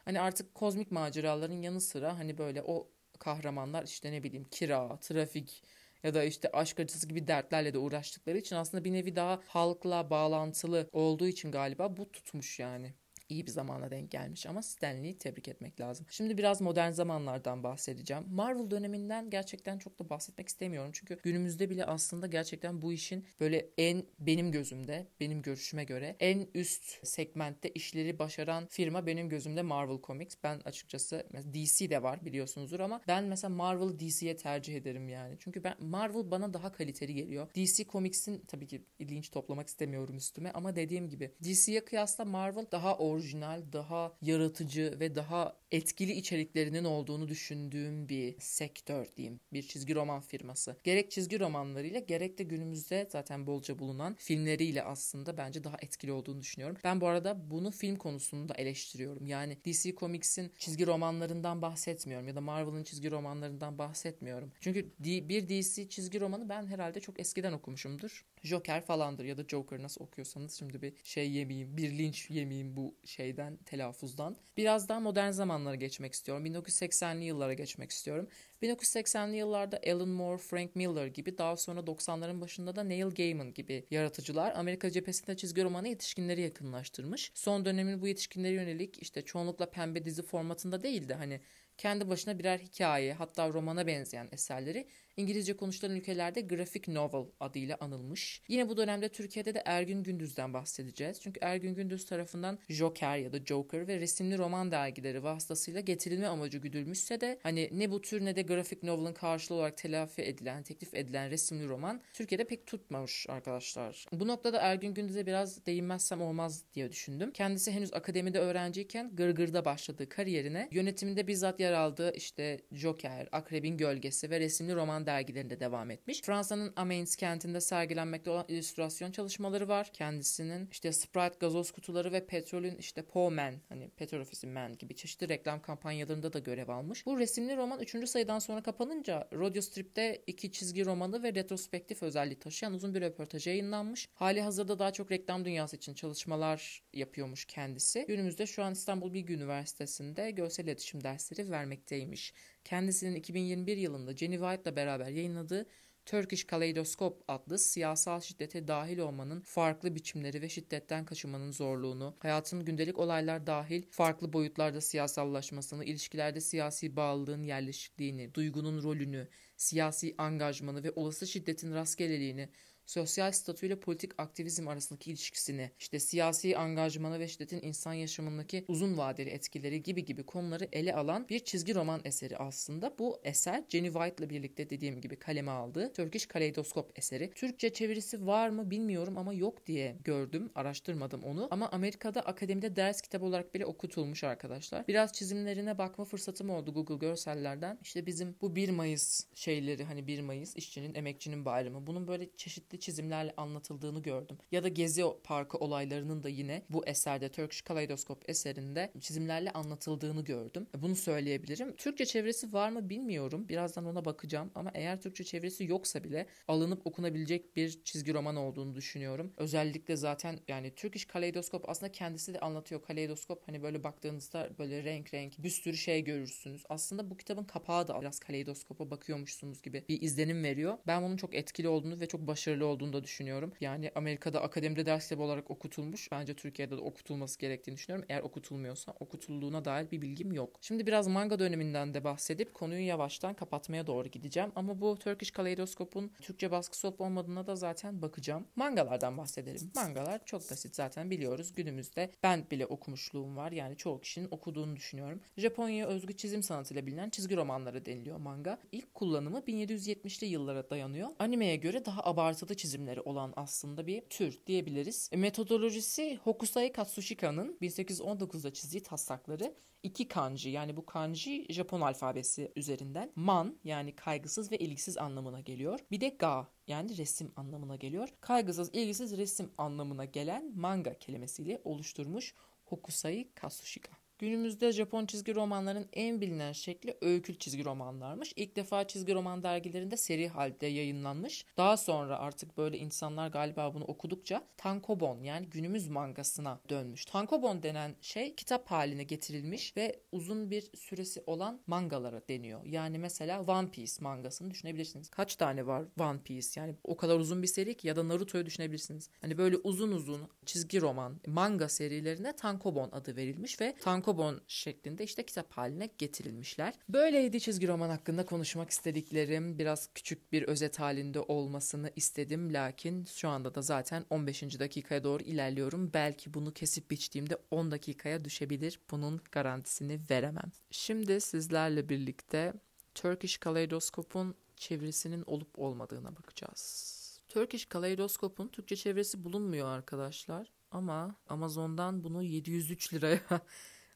Hani 0.06 0.22
artık 0.22 0.56
kozmik 0.56 0.92
maceraların 0.92 1.62
yanı 1.62 1.81
sıra 1.81 2.19
hani 2.19 2.38
böyle 2.38 2.63
o 2.63 2.92
kahramanlar 3.19 3.84
işte 3.84 4.12
ne 4.12 4.24
bileyim 4.24 4.46
kira, 4.52 5.00
trafik 5.00 5.63
ya 6.04 6.13
da 6.13 6.24
işte 6.24 6.50
aşk 6.52 6.80
acısı 6.80 7.07
gibi 7.07 7.28
dertlerle 7.28 7.74
de 7.74 7.78
uğraştıkları 7.78 8.38
için 8.38 8.56
aslında 8.56 8.84
bir 8.84 8.94
nevi 8.94 9.16
daha 9.16 9.42
halkla 9.48 10.10
bağlantılı 10.10 10.90
olduğu 10.94 11.28
için 11.28 11.52
galiba 11.52 11.98
bu 11.98 12.12
tutmuş 12.12 12.60
yani 12.60 12.94
iyi 13.30 13.45
bir 13.48 13.51
zamana 13.51 13.92
denk 13.92 14.12
gelmiş 14.12 14.45
ama 14.45 14.62
Stanley'i 14.62 15.18
tebrik 15.18 15.48
etmek 15.48 15.80
lazım. 15.80 16.06
Şimdi 16.10 16.38
biraz 16.38 16.62
modern 16.62 16.92
zamanlardan 16.92 17.63
bahsedeceğim. 17.63 18.24
Marvel 18.30 18.72
döneminden 18.72 19.30
gerçekten 19.30 19.77
çok 19.77 20.00
da 20.00 20.10
bahsetmek 20.10 20.48
istemiyorum. 20.48 20.92
Çünkü 20.94 21.19
günümüzde 21.24 21.69
bile 21.69 21.86
aslında 21.86 22.27
gerçekten 22.27 22.81
bu 22.81 22.94
işin 22.94 23.25
böyle 23.39 23.69
en 23.77 24.06
benim 24.19 24.51
gözümde, 24.51 25.07
benim 25.19 25.42
görüşüme 25.42 25.83
göre 25.83 26.16
en 26.19 26.48
üst 26.54 27.07
segmentte 27.07 27.69
işleri 27.69 28.19
başaran 28.19 28.68
firma 28.68 29.06
benim 29.06 29.30
gözümde 29.30 29.62
Marvel 29.62 30.01
Comics. 30.04 30.36
Ben 30.44 30.60
açıkçası 30.66 31.27
DC 31.54 31.89
de 31.89 32.04
var 32.04 32.25
biliyorsunuzdur 32.25 32.80
ama 32.80 33.01
ben 33.07 33.24
mesela 33.24 33.56
Marvel 33.56 34.00
DC'ye 34.00 34.36
tercih 34.36 34.75
ederim 34.75 35.10
yani. 35.10 35.36
Çünkü 35.39 35.63
ben 35.63 35.75
Marvel 35.80 36.31
bana 36.31 36.54
daha 36.54 36.72
kaliteli 36.72 37.13
geliyor. 37.13 37.48
DC 37.56 37.86
Comics'in 37.86 38.39
tabii 38.48 38.68
ki 38.68 38.86
linç 39.01 39.30
toplamak 39.30 39.68
istemiyorum 39.68 40.18
üstüme 40.18 40.51
ama 40.51 40.75
dediğim 40.75 41.10
gibi 41.10 41.31
DC'ye 41.44 41.86
kıyasla 41.86 42.25
Marvel 42.25 42.66
daha 42.72 42.98
orijinal, 43.15 43.62
daha 43.73 44.13
yaratıcı 44.21 44.97
ve 45.00 45.15
daha 45.15 45.57
etkili 45.75 46.12
içeriklerinin 46.12 46.83
olduğunu 46.83 47.27
düşündüğüm 47.27 48.10
bir 48.10 48.36
sektör 48.39 49.07
diyeyim. 49.18 49.39
Bir 49.54 49.63
çizgi 49.63 49.95
roman 49.95 50.22
firması. 50.22 50.75
Gerek 50.83 51.12
çizgi 51.12 51.39
romanlarıyla 51.39 52.00
gerek 52.00 52.38
de 52.38 52.44
günümüzde 52.44 53.07
zaten 53.12 53.48
bolca 53.48 53.80
bulunan 53.80 54.16
filmleriyle 54.19 54.83
aslında 54.83 55.38
bence 55.38 55.63
daha 55.63 55.77
etkili 55.81 56.12
olduğunu 56.12 56.42
düşünüyorum. 56.42 56.77
Ben 56.83 57.01
bu 57.01 57.07
arada 57.07 57.51
bunu 57.51 57.72
film 57.72 57.95
konusunda 57.95 58.54
eleştiriyorum. 58.54 59.25
Yani 59.25 59.57
DC 59.66 59.95
Comics'in 59.95 60.51
çizgi 60.57 60.88
romanlarından 60.88 61.62
bahsetmiyorum 61.62 62.27
ya 62.27 62.36
da 62.36 62.42
Marvel'ın 62.42 62.83
çizgi 62.83 63.12
romanlarından 63.12 63.77
bahsetmiyorum. 63.77 64.51
Çünkü 64.60 64.94
bir 65.00 65.50
DC 65.50 65.89
çizgi 65.89 66.19
romanı 66.19 66.50
ben 66.50 66.68
herhalde 66.68 67.00
çok 67.00 67.19
eskiden 67.19 67.54
okumuşumdur. 67.54 68.25
Joker 68.44 68.86
falandır 68.86 69.25
ya 69.25 69.38
da 69.38 69.44
Joker 69.48 69.81
nasıl 69.81 70.04
okuyorsanız 70.06 70.54
şimdi 70.54 70.81
bir 70.81 70.94
şey 71.04 71.31
yemeyeyim, 71.31 71.77
bir 71.77 71.98
linç 71.98 72.30
yemeyeyim 72.30 72.75
bu 72.75 72.95
şeyden, 73.06 73.57
telaffuzdan. 73.57 74.36
Biraz 74.57 74.89
daha 74.89 75.00
modern 75.00 75.31
zamanlara 75.65 75.75
geçmek 75.75 76.13
istiyorum. 76.13 76.45
1980'li 76.45 77.25
yıllara 77.25 77.53
geçmek 77.53 77.91
istiyorum. 77.91 78.27
1980'li 78.62 79.38
yıllarda 79.38 79.79
Alan 79.88 80.09
Moore, 80.09 80.38
Frank 80.38 80.75
Miller 80.75 81.07
gibi 81.07 81.38
daha 81.38 81.57
sonra 81.57 81.79
90'ların 81.79 82.41
başında 82.41 82.75
da 82.75 82.83
Neil 82.83 83.09
Gaiman 83.09 83.53
gibi 83.53 83.85
yaratıcılar 83.91 84.53
Amerika 84.56 84.91
cephesinde 84.91 85.38
çizgi 85.38 85.63
romanı 85.63 85.88
yetişkinleri 85.88 86.41
yakınlaştırmış. 86.41 87.31
Son 87.33 87.65
dönemin 87.65 88.01
bu 88.01 88.07
yetişkinlere 88.07 88.53
yönelik 88.53 89.01
işte 89.01 89.21
çoğunlukla 89.21 89.69
pembe 89.69 90.06
dizi 90.06 90.23
formatında 90.23 90.83
değil 90.83 91.09
de 91.09 91.13
hani 91.13 91.41
kendi 91.77 92.09
başına 92.09 92.39
birer 92.39 92.59
hikaye 92.59 93.13
hatta 93.13 93.50
romana 93.50 93.88
benzeyen 93.88 94.29
eserleri 94.31 94.88
İngilizce 95.17 95.57
konuşulan 95.57 95.95
ülkelerde 95.95 96.41
graphic 96.41 96.94
novel 96.94 97.25
adıyla 97.39 97.77
anılmış. 97.79 98.41
Yine 98.47 98.69
bu 98.69 98.77
dönemde 98.77 99.09
Türkiye'de 99.09 99.53
de 99.53 99.62
Ergün 99.65 100.03
Gündüz'den 100.03 100.53
bahsedeceğiz. 100.53 101.21
Çünkü 101.21 101.39
Ergün 101.44 101.75
Gündüz 101.75 102.06
tarafından 102.06 102.59
Joker 102.69 103.17
ya 103.17 103.33
da 103.33 103.39
Joker 103.45 103.88
ve 103.88 104.00
resimli 104.00 104.38
roman 104.38 104.71
dergileri 104.71 105.23
vasıtasıyla 105.23 105.79
getirilme 105.79 106.27
amacı 106.27 106.57
güdülmüşse 106.57 107.21
de 107.21 107.39
hani 107.44 107.69
ne 107.71 107.91
bu 107.91 108.01
tür 108.01 108.25
ne 108.25 108.35
de 108.35 108.41
graphic 108.41 108.79
novel'ın 108.83 109.13
karşılığı 109.13 109.57
olarak 109.57 109.77
telafi 109.77 110.21
edilen, 110.21 110.63
teklif 110.63 110.94
edilen 110.94 111.29
resimli 111.29 111.67
roman 111.67 112.01
Türkiye'de 112.13 112.44
pek 112.44 112.67
tutmamış 112.67 113.25
arkadaşlar. 113.29 114.06
Bu 114.12 114.27
noktada 114.27 114.59
Ergün 114.59 114.94
Gündüz'e 114.94 115.25
biraz 115.25 115.65
değinmezsem 115.65 116.21
olmaz 116.21 116.63
diye 116.73 116.91
düşündüm. 116.91 117.31
Kendisi 117.31 117.71
henüz 117.71 117.94
akademide 117.94 118.39
öğrenciyken 118.39 119.15
Gırgır'da 119.15 119.65
başladığı 119.65 120.09
kariyerine 120.09 120.69
yönetiminde 120.71 121.27
bizzat 121.27 121.59
yer 121.59 121.73
aldığı 121.73 122.13
işte 122.15 122.62
Joker, 122.71 123.29
Akrebin 123.31 123.77
Gölgesi 123.77 124.29
ve 124.29 124.39
resimli 124.39 124.75
roman 124.75 125.05
dergilerinde 125.06 125.60
devam 125.60 125.92
etmiş. 125.92 126.22
Fransa'nın 126.22 126.74
Amiens 126.75 127.16
kentinde 127.16 127.62
sergilenmekte 127.62 128.30
olan 128.30 128.46
illüstrasyon 128.48 129.12
çalışmaları 129.12 129.68
var. 129.68 129.90
Kendisinin 129.94 130.68
işte 130.72 130.91
Sprite 130.91 131.38
gazoz 131.39 131.72
kutuları 131.72 132.12
ve 132.12 132.25
petrolün 132.25 132.75
işte 132.77 133.01
Po 133.01 133.32
Man 133.32 133.53
hani 133.70 133.89
petrol 133.89 134.20
ofisi 134.20 134.48
Man 134.48 134.77
gibi 134.77 134.96
çeşitli 134.96 135.29
reklam 135.29 135.62
kampanyalarında 135.62 136.34
da 136.34 136.39
görev 136.39 136.70
almış. 136.70 137.06
Bu 137.06 137.20
resimli 137.20 137.58
roman 137.58 137.79
3. 137.79 138.10
sayıdan 138.10 138.39
sonra 138.39 138.63
kapanınca 138.63 139.27
Rodeo 139.34 139.62
Strip'te 139.62 140.24
iki 140.27 140.51
çizgi 140.51 140.86
romanı 140.86 141.24
ve 141.24 141.34
retrospektif 141.34 142.03
özelliği 142.03 142.39
taşıyan 142.39 142.74
uzun 142.74 142.94
bir 142.96 143.01
röportaj 143.01 143.48
yayınlanmış. 143.48 144.10
Hali 144.13 144.41
hazırda 144.41 144.79
daha 144.79 144.91
çok 144.91 145.12
reklam 145.12 145.46
dünyası 145.46 145.75
için 145.75 145.94
çalışmalar 145.94 146.84
yapıyormuş 146.94 147.46
kendisi. 147.46 148.06
Günümüzde 148.08 148.46
şu 148.46 148.63
an 148.63 148.74
İstanbul 148.74 149.13
Bilgi 149.13 149.34
Üniversitesi'nde 149.34 150.32
görsel 150.32 150.63
iletişim 150.63 151.03
dersleri 151.03 151.51
vermekteymiş 151.51 152.34
kendisinin 152.65 153.15
2021 153.15 153.77
yılında 153.77 154.17
Jenny 154.17 154.38
White'la 154.38 154.75
beraber 154.75 155.07
yayınladığı 155.07 155.65
Turkish 156.05 156.43
Kaleidoscope 156.43 157.24
adlı 157.27 157.60
siyasal 157.60 158.22
şiddete 158.22 158.67
dahil 158.67 158.98
olmanın 158.98 159.41
farklı 159.41 159.95
biçimleri 159.95 160.41
ve 160.41 160.50
şiddetten 160.50 161.05
kaçınmanın 161.05 161.51
zorluğunu, 161.51 162.15
hayatın 162.19 162.65
gündelik 162.65 163.00
olaylar 163.00 163.48
dahil 163.48 163.84
farklı 163.91 164.34
boyutlarda 164.34 164.81
siyasallaşmasını, 164.81 165.86
ilişkilerde 165.86 166.41
siyasi 166.41 166.95
bağlılığın 166.95 167.43
yerleşikliğini, 167.43 168.34
duygunun 168.34 168.84
rolünü, 168.84 169.27
siyasi 169.57 170.15
angajmanı 170.17 170.84
ve 170.84 170.91
olası 170.95 171.27
şiddetin 171.27 171.74
rastgeleliğini 171.74 172.50
sosyal 172.86 173.32
statüyle 173.32 173.80
politik 173.80 174.12
aktivizm 174.18 174.68
arasındaki 174.68 175.12
ilişkisini, 175.12 175.72
işte 175.80 176.00
siyasi 176.00 176.58
angajmanı 176.58 177.20
ve 177.20 177.27
şiddetin 177.27 177.62
insan 177.62 177.94
yaşamındaki 177.94 178.65
uzun 178.68 178.98
vadeli 178.98 179.30
etkileri 179.30 179.84
gibi 179.84 180.06
gibi 180.06 180.24
konuları 180.24 180.68
ele 180.72 180.96
alan 180.96 181.30
bir 181.30 181.39
çizgi 181.39 181.75
roman 181.75 182.01
eseri 182.04 182.38
aslında. 182.38 182.94
Bu 183.00 183.20
eser 183.24 183.63
Jenny 183.70 183.88
White 183.88 184.15
ile 184.24 184.30
birlikte 184.30 184.70
dediğim 184.70 185.01
gibi 185.01 185.15
kaleme 185.15 185.51
aldığı 185.51 185.94
Turkish 185.94 186.25
Kaleidoskop 186.25 187.00
eseri. 187.00 187.32
Türkçe 187.36 187.74
çevirisi 187.74 188.25
var 188.25 188.50
mı 188.50 188.70
bilmiyorum 188.72 189.18
ama 189.18 189.34
yok 189.34 189.65
diye 189.68 189.98
gördüm. 190.04 190.51
Araştırmadım 190.56 191.24
onu. 191.24 191.48
Ama 191.51 191.70
Amerika'da 191.70 192.22
akademide 192.22 192.75
ders 192.75 193.01
kitabı 193.01 193.25
olarak 193.25 193.54
bile 193.54 193.65
okutulmuş 193.65 194.24
arkadaşlar. 194.24 194.88
Biraz 194.88 195.13
çizimlerine 195.13 195.77
bakma 195.77 196.06
fırsatım 196.06 196.50
oldu 196.50 196.74
Google 196.74 196.96
görsellerden. 196.96 197.80
İşte 197.82 198.06
bizim 198.06 198.36
bu 198.42 198.56
1 198.56 198.70
Mayıs 198.70 199.25
şeyleri 199.34 199.84
hani 199.84 200.08
1 200.08 200.22
Mayıs 200.22 200.56
işçinin, 200.56 200.96
emekçinin 200.96 201.46
bayramı. 201.46 201.88
Bunun 201.88 202.08
böyle 202.08 202.30
çeşitli 202.38 202.75
çeşitli 202.75 202.96
çizimlerle 202.96 203.34
anlatıldığını 203.38 204.01
gördüm. 204.01 204.38
Ya 204.51 204.63
da 204.63 204.67
Gezi 204.67 205.03
Parkı 205.24 205.58
olaylarının 205.58 206.24
da 206.24 206.29
yine 206.29 206.62
bu 206.70 206.86
eserde 206.86 207.29
Turkish 207.29 207.62
Kaleidoscope 207.62 208.32
eserinde 208.32 208.91
çizimlerle 209.00 209.51
anlatıldığını 209.51 210.24
gördüm. 210.24 210.67
Bunu 210.82 210.96
söyleyebilirim. 210.96 211.75
Türkçe 211.75 212.05
çevresi 212.05 212.53
var 212.53 212.70
mı 212.70 212.89
bilmiyorum. 212.89 213.50
Birazdan 213.50 213.86
ona 213.86 214.05
bakacağım 214.05 214.51
ama 214.55 214.72
eğer 214.74 215.01
Türkçe 215.01 215.24
çevresi 215.24 215.63
yoksa 215.63 216.03
bile 216.03 216.27
alınıp 216.48 216.88
okunabilecek 216.88 217.55
bir 217.55 217.84
çizgi 217.84 218.13
roman 218.13 218.36
olduğunu 218.36 218.75
düşünüyorum. 218.75 219.34
Özellikle 219.38 219.96
zaten 219.96 220.39
yani 220.48 220.75
Turkish 220.75 221.05
Kaleidoscope 221.05 221.67
aslında 221.67 221.91
kendisi 221.91 222.34
de 222.34 222.39
anlatıyor. 222.39 222.82
Kaleidoskop 222.82 223.48
hani 223.48 223.63
böyle 223.63 223.84
baktığınızda 223.84 224.50
böyle 224.60 224.84
renk 224.84 225.13
renk 225.13 225.44
bir 225.44 225.50
sürü 225.50 225.77
şey 225.77 226.03
görürsünüz. 226.03 226.63
Aslında 226.70 227.10
bu 227.10 227.17
kitabın 227.17 227.44
kapağı 227.44 227.88
da 227.88 228.01
biraz 228.01 228.20
kaleidoskopa 228.20 228.91
bakıyormuşsunuz 228.91 229.62
gibi 229.62 229.86
bir 229.89 230.01
izlenim 230.01 230.44
veriyor. 230.44 230.77
Ben 230.88 231.03
bunun 231.03 231.17
çok 231.17 231.36
etkili 231.36 231.67
olduğunu 231.67 232.00
ve 232.00 232.08
çok 232.08 232.27
başarılı 232.27 232.64
olduğunu 232.65 232.93
da 232.93 233.03
düşünüyorum. 233.03 233.53
Yani 233.62 233.91
Amerika'da 233.95 234.41
akademide 234.41 234.86
ders 234.86 235.03
kitabı 235.03 235.24
olarak 235.24 235.51
okutulmuş. 235.51 236.12
Bence 236.12 236.34
Türkiye'de 236.34 236.77
de 236.77 236.81
okutulması 236.81 237.39
gerektiğini 237.39 237.75
düşünüyorum. 237.75 238.05
Eğer 238.10 238.22
okutulmuyorsa 238.22 238.93
okutulduğuna 239.00 239.65
dair 239.65 239.91
bir 239.91 240.01
bilgim 240.01 240.31
yok. 240.31 240.60
Şimdi 240.62 240.88
biraz 240.88 241.07
manga 241.07 241.39
döneminden 241.39 241.93
de 241.93 242.03
bahsedip 242.03 242.53
konuyu 242.53 242.86
yavaştan 242.86 243.34
kapatmaya 243.34 243.88
doğru 243.88 244.07
gideceğim. 244.07 244.51
Ama 244.55 244.81
bu 244.81 245.00
Turkish 245.00 245.31
Kaleidoscope'un 245.31 246.12
Türkçe 246.22 246.51
baskısı 246.51 246.88
olup 246.88 247.01
olmadığına 247.01 247.48
da 247.48 247.55
zaten 247.55 248.01
bakacağım. 248.01 248.45
Mangalardan 248.55 249.17
bahsedelim. 249.17 249.72
Mangalar 249.75 250.25
çok 250.25 250.51
basit 250.51 250.75
zaten 250.75 251.12
biliyoruz. 251.12 251.53
Günümüzde 251.55 252.12
ben 252.24 252.45
bile 252.51 252.65
okumuşluğum 252.65 253.38
var. 253.38 253.51
Yani 253.51 253.77
çoğu 253.77 254.01
kişinin 254.01 254.27
okuduğunu 254.31 254.75
düşünüyorum. 254.75 255.22
Japonya 255.38 255.88
özgü 255.88 256.17
çizim 256.17 256.43
sanatıyla 256.43 256.86
bilinen 256.86 257.10
çizgi 257.10 257.36
romanları 257.36 257.86
deniliyor 257.86 258.17
manga. 258.17 258.60
İlk 258.72 258.93
kullanımı 258.93 259.39
1770'li 259.39 260.27
yıllara 260.27 260.69
dayanıyor. 260.69 261.10
Animeye 261.19 261.55
göre 261.55 261.86
daha 261.86 262.03
abartılı 262.03 262.54
çizimleri 262.55 263.01
olan 263.01 263.33
aslında 263.35 263.88
bir 263.88 264.01
tür 264.01 264.39
diyebiliriz. 264.47 265.09
E, 265.12 265.17
metodolojisi 265.17 266.19
Hokusai 266.24 266.71
Katsushika'nın 266.71 267.57
1819'da 267.62 268.53
çizdiği 268.53 268.83
taslakları 268.83 269.55
iki 269.83 270.07
kanji 270.07 270.50
yani 270.50 270.77
bu 270.77 270.85
kanji 270.85 271.45
Japon 271.50 271.81
alfabesi 271.81 272.51
üzerinden 272.55 273.12
man 273.15 273.59
yani 273.63 273.95
kaygısız 273.95 274.51
ve 274.51 274.57
ilgisiz 274.57 274.97
anlamına 274.97 275.39
geliyor. 275.39 275.79
Bir 275.91 276.01
de 276.01 276.09
ga 276.09 276.47
yani 276.67 276.97
resim 276.97 277.31
anlamına 277.35 277.75
geliyor. 277.75 278.09
Kaygısız, 278.21 278.69
ilgisiz 278.74 279.17
resim 279.17 279.51
anlamına 279.57 280.05
gelen 280.05 280.51
manga 280.55 281.00
kelimesiyle 281.00 281.62
oluşturmuş 281.63 282.33
Hokusai 282.65 283.29
Katsushika. 283.35 284.04
Günümüzde 284.19 284.72
Japon 284.72 285.05
çizgi 285.05 285.36
romanların 285.36 285.88
en 285.93 286.22
bilinen 286.22 286.51
şekli 286.51 286.98
öykül 287.01 287.36
çizgi 287.36 287.65
romanlarmış. 287.65 288.34
İlk 288.36 288.55
defa 288.55 288.88
çizgi 288.88 289.13
roman 289.13 289.43
dergilerinde 289.43 289.98
seri 289.98 290.27
halde 290.27 290.65
yayınlanmış. 290.65 291.45
Daha 291.57 291.77
sonra 291.77 292.19
artık 292.19 292.57
böyle 292.57 292.77
insanlar 292.77 293.27
galiba 293.27 293.74
bunu 293.74 293.84
okudukça 293.84 294.48
tankobon 294.57 295.24
yani 295.24 295.45
günümüz 295.45 295.88
mangasına 295.88 296.60
dönmüş. 296.69 297.05
Tankobon 297.05 297.63
denen 297.63 297.95
şey 298.01 298.36
kitap 298.36 298.72
haline 298.72 299.03
getirilmiş 299.03 299.77
ve 299.77 300.00
uzun 300.12 300.51
bir 300.51 300.69
süresi 300.75 301.24
olan 301.27 301.62
mangalara 301.67 302.22
deniyor. 302.29 302.65
Yani 302.65 303.00
mesela 303.00 303.41
One 303.41 303.72
Piece 303.72 303.93
mangasını 304.00 304.51
düşünebilirsiniz. 304.51 305.10
Kaç 305.10 305.36
tane 305.36 305.67
var 305.67 305.86
One 306.00 306.19
Piece? 306.19 306.60
Yani 306.60 306.75
o 306.84 306.98
kadar 306.98 307.19
uzun 307.19 307.41
bir 307.41 307.48
seri 307.48 307.77
ki 307.77 307.88
ya 307.88 307.95
da 307.95 308.07
Naruto'yu 308.07 308.45
düşünebilirsiniz. 308.45 309.10
Hani 309.22 309.38
böyle 309.38 309.57
uzun 309.57 309.91
uzun 309.91 310.22
çizgi 310.45 310.81
roman, 310.81 311.19
manga 311.27 311.69
serilerine 311.69 312.36
tankobon 312.36 312.89
adı 312.91 313.15
verilmiş 313.15 313.62
ve 313.62 313.75
tankobon 313.81 314.04
tankobon 314.05 314.41
şeklinde 314.47 315.03
işte 315.03 315.25
kitap 315.25 315.51
haline 315.51 315.89
getirilmişler. 315.97 316.74
Böyleydi 316.89 317.39
çizgi 317.39 317.67
roman 317.67 317.89
hakkında 317.89 318.25
konuşmak 318.25 318.69
istediklerim. 318.69 319.59
Biraz 319.59 319.89
küçük 319.95 320.31
bir 320.31 320.43
özet 320.43 320.79
halinde 320.79 321.19
olmasını 321.19 321.91
istedim. 321.95 322.53
Lakin 322.53 323.05
şu 323.05 323.29
anda 323.29 323.55
da 323.55 323.62
zaten 323.62 324.05
15. 324.09 324.59
dakikaya 324.59 325.03
doğru 325.03 325.24
ilerliyorum. 325.24 325.91
Belki 325.93 326.33
bunu 326.33 326.53
kesip 326.53 326.91
biçtiğimde 326.91 327.38
10 327.51 327.71
dakikaya 327.71 328.25
düşebilir. 328.25 328.79
Bunun 328.91 329.21
garantisini 329.31 330.00
veremem. 330.09 330.51
Şimdi 330.71 331.21
sizlerle 331.21 331.89
birlikte 331.89 332.53
Turkish 332.95 333.38
Kaleidoscope'un 333.38 334.35
çevresinin 334.55 335.24
olup 335.27 335.59
olmadığına 335.59 336.15
bakacağız. 336.15 336.95
Turkish 337.27 337.65
Kaleidoscope'un 337.65 338.47
Türkçe 338.47 338.75
çevresi 338.75 339.24
bulunmuyor 339.24 339.67
arkadaşlar. 339.67 340.51
Ama 340.71 341.15
Amazon'dan 341.29 342.03
bunu 342.03 342.24
703 342.24 342.93
liraya 342.93 343.41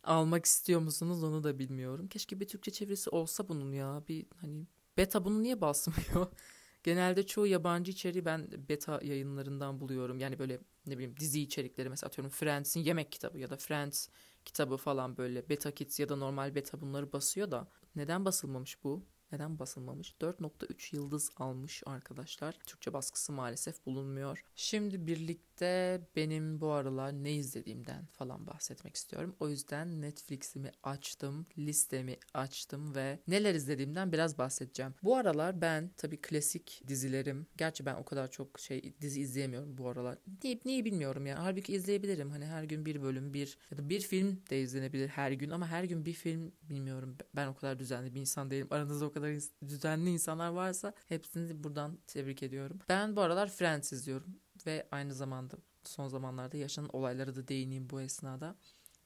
almak 0.03 0.45
istiyor 0.45 0.81
musunuz 0.81 1.23
onu 1.23 1.43
da 1.43 1.59
bilmiyorum. 1.59 2.07
Keşke 2.07 2.39
bir 2.39 2.47
Türkçe 2.47 2.71
çevirisi 2.71 3.09
olsa 3.09 3.49
bunun 3.49 3.71
ya. 3.71 4.03
Bir 4.07 4.25
hani 4.41 4.67
beta 4.97 5.25
bunu 5.25 5.43
niye 5.43 5.61
basmıyor? 5.61 6.27
Genelde 6.83 7.25
çoğu 7.25 7.47
yabancı 7.47 7.91
içeriği 7.91 8.25
ben 8.25 8.47
beta 8.69 8.99
yayınlarından 9.03 9.79
buluyorum. 9.79 10.19
Yani 10.19 10.39
böyle 10.39 10.59
ne 10.87 10.93
bileyim 10.97 11.15
dizi 11.19 11.41
içerikleri 11.41 11.89
mesela 11.89 12.07
atıyorum 12.07 12.31
Friends'in 12.31 12.79
yemek 12.79 13.11
kitabı 13.11 13.39
ya 13.39 13.49
da 13.49 13.57
Friends 13.57 14.07
kitabı 14.45 14.77
falan 14.77 15.17
böyle 15.17 15.49
beta 15.49 15.71
kits 15.71 15.99
ya 15.99 16.09
da 16.09 16.15
normal 16.15 16.55
beta 16.55 16.81
bunları 16.81 17.13
basıyor 17.13 17.51
da 17.51 17.67
neden 17.95 18.25
basılmamış 18.25 18.83
bu? 18.83 19.05
Neden 19.31 19.59
basılmamış? 19.59 20.15
4.3 20.21 20.95
yıldız 20.95 21.29
almış 21.37 21.83
arkadaşlar. 21.85 22.55
Türkçe 22.65 22.93
baskısı 22.93 23.31
maalesef 23.31 23.85
bulunmuyor. 23.85 24.43
Şimdi 24.55 25.07
birlikte 25.07 26.01
benim 26.15 26.61
bu 26.61 26.71
aralar 26.71 27.13
ne 27.13 27.31
izlediğimden 27.31 28.05
falan 28.05 28.47
bahsetmek 28.47 28.95
istiyorum. 28.95 29.35
O 29.39 29.49
yüzden 29.49 30.01
Netflix'imi 30.01 30.71
açtım, 30.83 31.45
listemi 31.57 32.17
açtım 32.33 32.95
ve 32.95 33.19
neler 33.27 33.55
izlediğimden 33.55 34.11
biraz 34.11 34.37
bahsedeceğim. 34.37 34.93
Bu 35.03 35.15
aralar 35.15 35.61
ben 35.61 35.91
tabii 35.97 36.17
klasik 36.21 36.83
dizilerim. 36.87 37.47
Gerçi 37.57 37.85
ben 37.85 37.95
o 37.95 38.05
kadar 38.05 38.31
çok 38.31 38.59
şey 38.59 38.93
dizi 39.01 39.21
izleyemiyorum 39.21 39.77
bu 39.77 39.89
aralar. 39.89 40.17
Niye, 40.43 40.59
niye 40.65 40.85
bilmiyorum 40.85 41.25
ya. 41.25 41.43
Halbuki 41.43 41.73
izleyebilirim. 41.73 42.29
Hani 42.31 42.45
her 42.45 42.63
gün 42.63 42.85
bir 42.85 43.01
bölüm, 43.01 43.33
bir 43.33 43.57
ya 43.71 43.77
da 43.77 43.89
bir 43.89 44.01
film 44.01 44.41
de 44.49 44.61
izlenebilir 44.61 45.07
her 45.07 45.31
gün 45.31 45.49
ama 45.49 45.67
her 45.67 45.83
gün 45.83 46.05
bir 46.05 46.13
film 46.13 46.51
bilmiyorum. 46.69 47.17
Ben 47.35 47.47
o 47.47 47.55
kadar 47.55 47.79
düzenli 47.79 48.15
bir 48.15 48.19
insan 48.19 48.51
değilim. 48.51 48.67
Aranızda 48.71 49.05
o 49.05 49.11
kadar 49.11 49.18
kadar 49.21 49.41
düzenli 49.67 50.09
insanlar 50.09 50.49
varsa 50.49 50.93
hepsini 51.07 51.63
buradan 51.63 51.97
tebrik 52.07 52.43
ediyorum. 52.43 52.79
Ben 52.89 53.15
bu 53.15 53.21
aralar 53.21 53.49
Friends 53.49 53.93
izliyorum 53.93 54.39
ve 54.65 54.87
aynı 54.91 55.13
zamanda 55.13 55.57
son 55.83 56.07
zamanlarda 56.07 56.57
yaşanan 56.57 56.89
olaylara 56.95 57.35
da 57.35 57.47
değineyim 57.47 57.89
bu 57.89 58.01
esnada. 58.01 58.55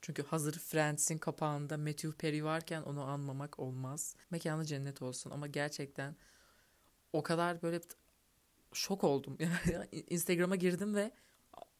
Çünkü 0.01 0.24
hazır 0.24 0.60
Friends'in 0.60 1.17
kapağında 1.17 1.77
Matthew 1.77 2.12
Perry 2.12 2.43
varken 2.43 2.82
onu 2.82 3.01
anmamak 3.01 3.60
olmaz. 3.60 4.15
Mekanı 4.32 4.65
cennet 4.65 5.01
olsun 5.01 5.32
ama 5.32 5.48
gerçekten 5.48 6.15
o 7.13 7.24
kadar 7.24 7.62
böyle 7.62 7.82
şok 8.74 9.03
oldum. 9.03 9.38
Instagram'a 9.91 10.55
girdim 10.55 10.96
ve 10.96 11.12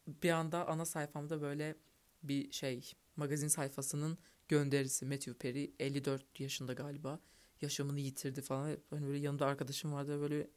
bir 0.08 0.30
anda 0.30 0.68
ana 0.68 0.86
sayfamda 0.86 1.42
böyle 1.42 1.76
bir 2.24 2.52
şey 2.52 2.92
magazin 3.16 3.48
sayfasının 3.48 4.18
gönderisi 4.48 5.06
Matthew 5.06 5.34
Perry 5.34 5.74
54 5.80 6.40
yaşında 6.40 6.74
galiba 6.74 7.20
yaşamını 7.64 8.00
yitirdi 8.00 8.42
falan. 8.42 8.78
Hani 8.90 9.08
böyle 9.08 9.20
yanımda 9.20 9.46
arkadaşım 9.46 9.94
vardı 9.94 10.22
böyle 10.22 10.48